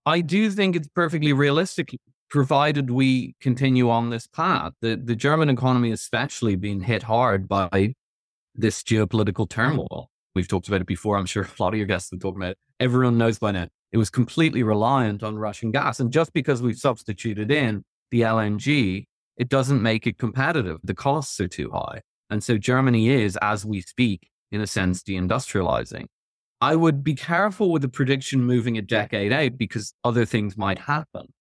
I 0.05 0.21
do 0.21 0.51
think 0.51 0.77
it's 0.77 0.89
perfectly 0.89 1.33
realistic, 1.33 1.95
provided 2.29 2.91
we 2.91 3.35
continue 3.41 3.89
on 3.89 4.11
this 4.11 4.27
path. 4.27 4.73
The 4.81 4.97
the 4.97 5.15
German 5.17 5.49
economy, 5.49 5.91
especially, 5.93 6.57
being 6.57 6.81
hit 6.81 7.05
hard 7.05 7.49
by 7.49 7.95
this 8.55 8.83
geopolitical 8.83 9.49
turmoil. 9.49 10.11
We've 10.35 10.49
talked 10.49 10.69
about 10.69 10.81
it 10.81 10.87
before. 10.87 11.17
I'm 11.17 11.27
sure 11.27 11.43
a 11.45 11.63
lot 11.63 11.75
of 11.75 11.79
your 11.79 11.87
guests 11.87 12.11
have 12.11 12.21
talked 12.21 12.37
about 12.37 12.53
it. 12.53 12.59
Everyone 12.79 13.19
knows 13.19 13.39
by 13.39 13.53
now. 13.53 13.69
It 13.93 13.99
was 13.99 14.11
completely 14.11 14.63
reliant 14.63 15.23
on 15.23 15.37
Russian 15.37 15.73
gas. 15.73 15.99
And 15.99 16.13
just 16.13 16.33
because 16.33 16.63
we've 16.63 16.79
substituted 16.79 17.51
in 17.51 17.85
the 18.11 18.21
LNG, 18.21 19.05
it 19.37 19.49
doesn't 19.49 19.83
make 19.83 20.07
it 20.07 20.19
competitive. 20.19 20.79
The 20.85 20.95
costs 20.95 21.41
are 21.41 21.49
too 21.49 21.71
high. 21.73 22.03
And 22.29 22.45
so 22.45 22.59
Germany 22.59 23.09
is, 23.09 23.37
as 23.43 23.65
we 23.65 23.81
speak, 23.81 24.29
in 24.53 24.61
a 24.61 24.67
sense, 24.67 25.03
deindustrializing. 25.03 26.07
I 26.61 26.77
would 26.77 27.03
be 27.03 27.15
careful 27.15 27.73
with 27.73 27.83
the 27.83 27.89
prediction 27.89 28.45
moving 28.45 28.77
a 28.77 28.83
decade 28.83 29.33
out 29.33 29.57
because 29.57 29.95
other 30.05 30.25
things 30.25 30.57
might 30.57 30.79
happen. 30.79 31.33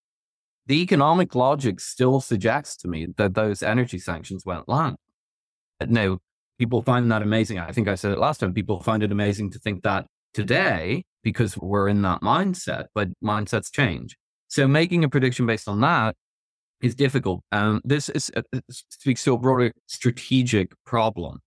The 0.65 0.81
economic 0.81 1.35
logic 1.35 1.79
still 1.79 2.21
suggests 2.21 2.77
to 2.77 2.87
me 2.87 3.07
that 3.17 3.33
those 3.33 3.61
energy 3.61 3.99
sanctions 3.99 4.45
won't 4.45 4.69
land. 4.69 4.95
Now, 5.85 6.19
people 6.59 6.81
find 6.81 7.11
that 7.11 7.21
amazing. 7.21 7.57
I 7.57 7.71
think 7.71 7.87
I 7.87 7.95
said 7.95 8.11
it 8.11 8.19
last 8.19 8.41
time. 8.41 8.53
People 8.53 8.81
find 8.81 9.01
it 9.01 9.11
amazing 9.11 9.49
to 9.51 9.59
think 9.59 9.81
that 9.83 10.05
today 10.33 11.03
because 11.23 11.57
we're 11.57 11.87
in 11.87 12.01
that 12.03 12.21
mindset, 12.21 12.85
but 12.93 13.07
mindsets 13.23 13.71
change. 13.71 14.15
So 14.49 14.67
making 14.67 15.03
a 15.03 15.09
prediction 15.09 15.45
based 15.45 15.67
on 15.67 15.81
that 15.81 16.15
is 16.81 16.95
difficult. 16.95 17.41
Um, 17.51 17.81
this 17.83 18.09
is, 18.09 18.31
uh, 18.35 18.41
speaks 18.69 19.23
to 19.23 19.33
a 19.33 19.37
broader 19.37 19.71
strategic 19.87 20.73
problem. 20.85 21.39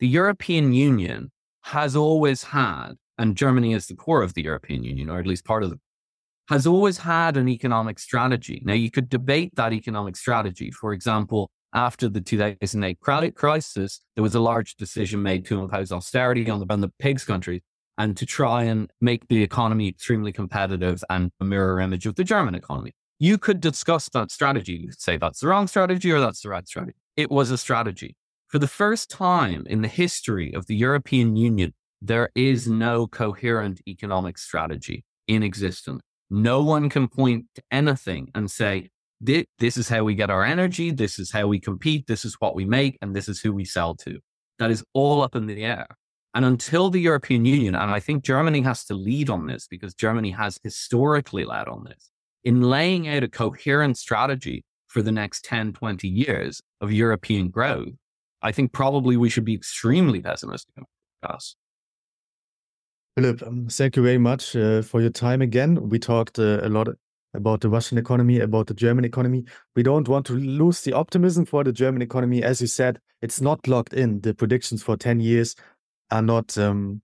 The 0.00 0.08
European 0.08 0.72
Union 0.72 1.30
has 1.62 1.96
always 1.96 2.44
had, 2.44 2.92
and 3.16 3.36
Germany 3.36 3.72
is 3.72 3.86
the 3.86 3.94
core 3.94 4.22
of 4.22 4.34
the 4.34 4.42
European 4.42 4.84
Union, 4.84 5.10
or 5.10 5.18
at 5.18 5.26
least 5.26 5.44
part 5.44 5.62
of 5.62 5.70
the 5.70 5.78
has 6.48 6.66
always 6.66 6.96
had 6.96 7.36
an 7.36 7.46
economic 7.46 7.98
strategy. 7.98 8.62
Now, 8.64 8.72
you 8.72 8.90
could 8.90 9.10
debate 9.10 9.54
that 9.56 9.74
economic 9.74 10.16
strategy. 10.16 10.70
For 10.70 10.94
example, 10.94 11.50
after 11.74 12.08
the 12.08 12.20
2008 12.20 13.00
credit 13.00 13.34
crisis, 13.34 14.00
there 14.14 14.22
was 14.22 14.34
a 14.34 14.40
large 14.40 14.76
decision 14.76 15.22
made 15.22 15.44
to 15.46 15.60
impose 15.60 15.92
austerity 15.92 16.48
on 16.48 16.60
the, 16.60 16.66
on 16.72 16.80
the 16.80 16.92
pigs 16.98 17.24
countries 17.24 17.62
and 17.98 18.16
to 18.16 18.24
try 18.24 18.62
and 18.62 18.90
make 19.00 19.26
the 19.28 19.42
economy 19.42 19.88
extremely 19.88 20.32
competitive 20.32 21.02
and 21.10 21.30
a 21.40 21.44
mirror 21.44 21.80
image 21.80 22.06
of 22.06 22.14
the 22.14 22.24
German 22.24 22.54
economy. 22.54 22.92
You 23.18 23.36
could 23.36 23.60
discuss 23.60 24.08
that 24.10 24.30
strategy. 24.30 24.74
You 24.74 24.88
could 24.88 25.00
say 25.00 25.16
that's 25.16 25.40
the 25.40 25.48
wrong 25.48 25.66
strategy 25.66 26.12
or 26.12 26.20
that's 26.20 26.40
the 26.42 26.48
right 26.48 26.66
strategy. 26.66 26.96
It 27.16 27.30
was 27.30 27.50
a 27.50 27.58
strategy. 27.58 28.16
For 28.46 28.58
the 28.58 28.68
first 28.68 29.10
time 29.10 29.66
in 29.68 29.82
the 29.82 29.88
history 29.88 30.54
of 30.54 30.66
the 30.66 30.76
European 30.76 31.36
Union, 31.36 31.74
there 32.00 32.30
is 32.34 32.68
no 32.68 33.08
coherent 33.08 33.80
economic 33.88 34.38
strategy 34.38 35.04
in 35.26 35.42
existence. 35.42 36.00
No 36.30 36.62
one 36.62 36.88
can 36.88 37.08
point 37.08 37.46
to 37.56 37.62
anything 37.72 38.30
and 38.34 38.50
say, 38.50 38.90
this 39.20 39.76
is 39.76 39.88
how 39.88 40.04
we 40.04 40.14
get 40.14 40.30
our 40.30 40.44
energy, 40.44 40.90
this 40.90 41.18
is 41.18 41.30
how 41.30 41.46
we 41.46 41.58
compete, 41.58 42.06
this 42.06 42.24
is 42.24 42.36
what 42.38 42.54
we 42.54 42.64
make, 42.64 42.98
and 43.02 43.14
this 43.14 43.28
is 43.28 43.40
who 43.40 43.52
we 43.52 43.64
sell 43.64 43.94
to. 43.96 44.18
That 44.58 44.70
is 44.70 44.84
all 44.92 45.22
up 45.22 45.34
in 45.34 45.46
the 45.46 45.64
air. 45.64 45.86
And 46.34 46.44
until 46.44 46.90
the 46.90 47.00
European 47.00 47.44
Union, 47.44 47.74
and 47.74 47.90
I 47.90 48.00
think 48.00 48.22
Germany 48.22 48.60
has 48.62 48.84
to 48.86 48.94
lead 48.94 49.30
on 49.30 49.46
this 49.46 49.66
because 49.66 49.94
Germany 49.94 50.30
has 50.32 50.58
historically 50.62 51.44
led 51.44 51.68
on 51.68 51.84
this, 51.84 52.10
in 52.44 52.62
laying 52.62 53.08
out 53.08 53.24
a 53.24 53.28
coherent 53.28 53.96
strategy 53.96 54.64
for 54.86 55.02
the 55.02 55.12
next 55.12 55.44
10, 55.44 55.72
20 55.72 56.08
years 56.08 56.60
of 56.80 56.92
European 56.92 57.48
growth, 57.48 57.94
I 58.42 58.52
think 58.52 58.72
probably 58.72 59.16
we 59.16 59.30
should 59.30 59.44
be 59.44 59.54
extremely 59.54 60.20
pessimistic 60.20 60.74
about 61.22 61.36
us. 61.36 61.56
Philip, 63.16 63.42
um, 63.42 63.66
thank 63.68 63.96
you 63.96 64.02
very 64.02 64.18
much 64.18 64.54
uh, 64.54 64.82
for 64.82 65.00
your 65.00 65.10
time 65.10 65.42
again. 65.42 65.88
We 65.88 65.98
talked 65.98 66.38
uh, 66.38 66.60
a 66.62 66.68
lot 66.68 66.88
about 67.34 67.60
the 67.60 67.68
Russian 67.68 67.98
economy, 67.98 68.40
about 68.40 68.66
the 68.66 68.74
German 68.74 69.04
economy. 69.04 69.44
We 69.76 69.82
don't 69.82 70.08
want 70.08 70.26
to 70.26 70.32
lose 70.32 70.80
the 70.82 70.92
optimism 70.92 71.44
for 71.44 71.64
the 71.64 71.72
German 71.72 72.02
economy. 72.02 72.42
As 72.42 72.60
you 72.60 72.66
said, 72.66 72.98
it's 73.22 73.40
not 73.40 73.66
locked 73.68 73.92
in. 73.92 74.20
The 74.20 74.34
predictions 74.34 74.82
for 74.82 74.96
10 74.96 75.20
years 75.20 75.54
are 76.10 76.22
not 76.22 76.56
um, 76.56 77.02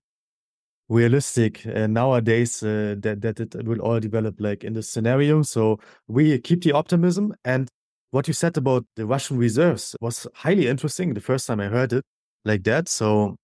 realistic 0.89 1.65
uh, 1.65 1.87
nowadays 1.87 2.61
uh, 2.63 2.95
that, 2.99 3.21
that 3.21 3.39
it 3.39 3.65
will 3.65 3.79
all 3.81 3.99
develop 3.99 4.35
like 4.39 4.63
in 4.63 4.73
this 4.73 4.89
scenario. 4.89 5.41
So 5.41 5.79
we 6.07 6.37
keep 6.39 6.63
the 6.63 6.73
optimism. 6.73 7.33
And 7.43 7.69
what 8.11 8.27
you 8.27 8.33
said 8.33 8.57
about 8.57 8.85
the 8.95 9.05
Russian 9.05 9.37
reserves 9.37 9.95
was 10.01 10.27
highly 10.35 10.67
interesting 10.67 11.13
the 11.13 11.21
first 11.21 11.47
time 11.47 11.59
I 11.59 11.67
heard 11.67 11.93
it 11.93 12.03
like 12.45 12.63
that. 12.63 12.87
So 12.87 13.35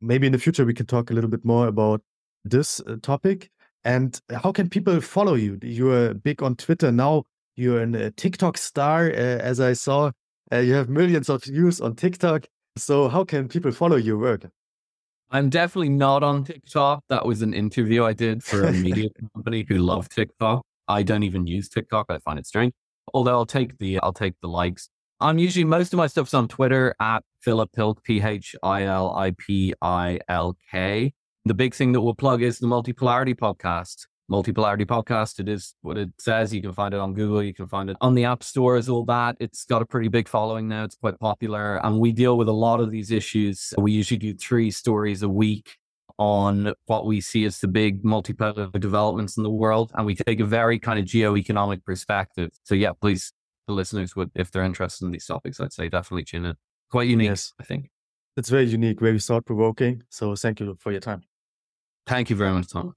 maybe 0.00 0.26
in 0.26 0.32
the 0.32 0.38
future 0.38 0.64
we 0.64 0.74
can 0.74 0.86
talk 0.86 1.10
a 1.10 1.14
little 1.14 1.30
bit 1.30 1.44
more 1.44 1.66
about 1.66 2.02
this 2.44 2.80
uh, 2.80 2.96
topic. 3.02 3.50
And 3.84 4.20
how 4.42 4.52
can 4.52 4.68
people 4.68 5.00
follow 5.00 5.34
you? 5.34 5.58
You're 5.62 6.14
big 6.14 6.42
on 6.42 6.56
Twitter 6.56 6.92
now. 6.92 7.24
You're 7.56 7.82
a 7.82 8.10
TikTok 8.10 8.56
star, 8.58 9.06
uh, 9.06 9.12
as 9.12 9.60
I 9.60 9.72
saw. 9.72 10.12
Uh, 10.52 10.58
you 10.58 10.74
have 10.74 10.88
millions 10.88 11.28
of 11.28 11.44
views 11.44 11.80
on 11.80 11.94
TikTok. 11.96 12.46
So 12.76 13.08
how 13.08 13.24
can 13.24 13.48
people 13.48 13.72
follow 13.72 13.96
your 13.96 14.18
work? 14.18 14.48
I'm 15.30 15.50
definitely 15.50 15.90
not 15.90 16.22
on 16.22 16.44
TikTok. 16.44 17.04
That 17.08 17.26
was 17.26 17.42
an 17.42 17.52
interview 17.52 18.04
I 18.04 18.14
did 18.14 18.42
for 18.42 18.64
a 18.64 18.72
media 18.72 19.08
company 19.34 19.66
who 19.68 19.78
love 19.78 20.08
TikTok. 20.08 20.62
I 20.86 21.02
don't 21.02 21.22
even 21.22 21.46
use 21.46 21.68
TikTok. 21.68 22.06
I 22.08 22.18
find 22.18 22.38
it 22.38 22.46
strange. 22.46 22.72
Although 23.12 23.32
I'll 23.32 23.46
take 23.46 23.78
the 23.78 23.98
I'll 24.00 24.12
take 24.12 24.34
the 24.40 24.48
likes. 24.48 24.88
I'm 25.20 25.38
usually 25.38 25.64
most 25.64 25.92
of 25.92 25.98
my 25.98 26.06
stuff's 26.06 26.32
on 26.32 26.48
Twitter 26.48 26.94
at 27.00 27.24
Philip 27.42 27.72
Pilk, 27.72 28.02
P 28.04 28.22
H 28.22 28.54
I 28.62 28.84
L 28.84 29.14
I 29.14 29.32
P 29.36 29.74
I 29.82 30.20
L 30.28 30.56
K. 30.70 31.12
The 31.48 31.54
big 31.54 31.74
thing 31.74 31.92
that 31.92 32.02
we'll 32.02 32.12
plug 32.12 32.42
is 32.42 32.58
the 32.58 32.66
Multipolarity 32.66 33.34
podcast. 33.34 34.06
Multipolarity 34.30 34.84
podcast. 34.84 35.40
It 35.40 35.48
is 35.48 35.74
what 35.80 35.96
it 35.96 36.10
says. 36.18 36.52
You 36.52 36.60
can 36.60 36.74
find 36.74 36.92
it 36.92 37.00
on 37.00 37.14
Google. 37.14 37.42
You 37.42 37.54
can 37.54 37.66
find 37.66 37.88
it 37.88 37.96
on 38.02 38.12
the 38.12 38.26
App 38.26 38.42
Store. 38.42 38.74
Stores, 38.74 38.88
all 38.90 39.06
that. 39.06 39.38
It's 39.40 39.64
got 39.64 39.80
a 39.80 39.86
pretty 39.86 40.08
big 40.08 40.28
following 40.28 40.68
now. 40.68 40.84
It's 40.84 40.96
quite 40.96 41.18
popular. 41.18 41.82
And 41.82 42.00
we 42.00 42.12
deal 42.12 42.36
with 42.36 42.48
a 42.48 42.52
lot 42.52 42.80
of 42.80 42.90
these 42.90 43.10
issues. 43.10 43.72
We 43.78 43.92
usually 43.92 44.18
do 44.18 44.34
three 44.34 44.70
stories 44.70 45.22
a 45.22 45.28
week 45.30 45.78
on 46.18 46.74
what 46.84 47.06
we 47.06 47.22
see 47.22 47.46
as 47.46 47.60
the 47.60 47.68
big 47.68 48.02
multipolar 48.02 48.70
developments 48.78 49.38
in 49.38 49.42
the 49.42 49.48
world. 49.50 49.90
And 49.94 50.04
we 50.04 50.16
take 50.16 50.40
a 50.40 50.44
very 50.44 50.78
kind 50.78 50.98
of 50.98 51.06
geo-economic 51.06 51.82
perspective. 51.82 52.50
So 52.64 52.74
yeah, 52.74 52.92
please 53.00 53.32
the 53.66 53.72
listeners 53.72 54.14
would, 54.16 54.32
if 54.34 54.50
they're 54.50 54.64
interested 54.64 55.06
in 55.06 55.12
these 55.12 55.24
topics, 55.24 55.60
I'd 55.60 55.72
say 55.72 55.88
definitely 55.88 56.24
tune 56.24 56.44
in. 56.44 56.56
Quite 56.90 57.08
unique, 57.08 57.28
yes. 57.28 57.54
I 57.58 57.64
think. 57.64 57.88
It's 58.36 58.50
very 58.50 58.66
unique, 58.66 59.00
very 59.00 59.18
thought 59.18 59.46
provoking. 59.46 60.02
So 60.10 60.34
thank 60.36 60.60
you 60.60 60.76
for 60.78 60.92
your 60.92 61.00
time. 61.00 61.22
Thank 62.08 62.30
you 62.30 62.36
very 62.36 62.52
much, 62.52 62.68
Tom. 62.68 62.94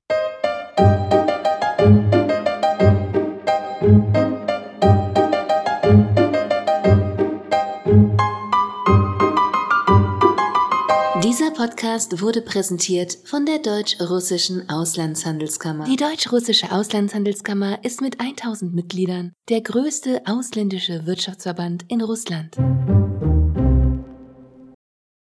Dieser 11.23 11.51
Podcast 11.51 12.21
wurde 12.21 12.41
präsentiert 12.41 13.17
von 13.25 13.45
der 13.45 13.59
Deutsch-Russischen 13.59 14.69
Auslandshandelskammer. 14.69 15.85
Die 15.85 15.97
Deutsch-Russische 15.97 16.71
Auslandshandelskammer 16.71 17.83
ist 17.83 18.01
mit 18.01 18.21
1000 18.21 18.73
Mitgliedern 18.73 19.33
der 19.49 19.61
größte 19.61 20.21
ausländische 20.25 21.05
Wirtschaftsverband 21.05 21.83
in 21.89 22.01
Russland. 22.01 22.55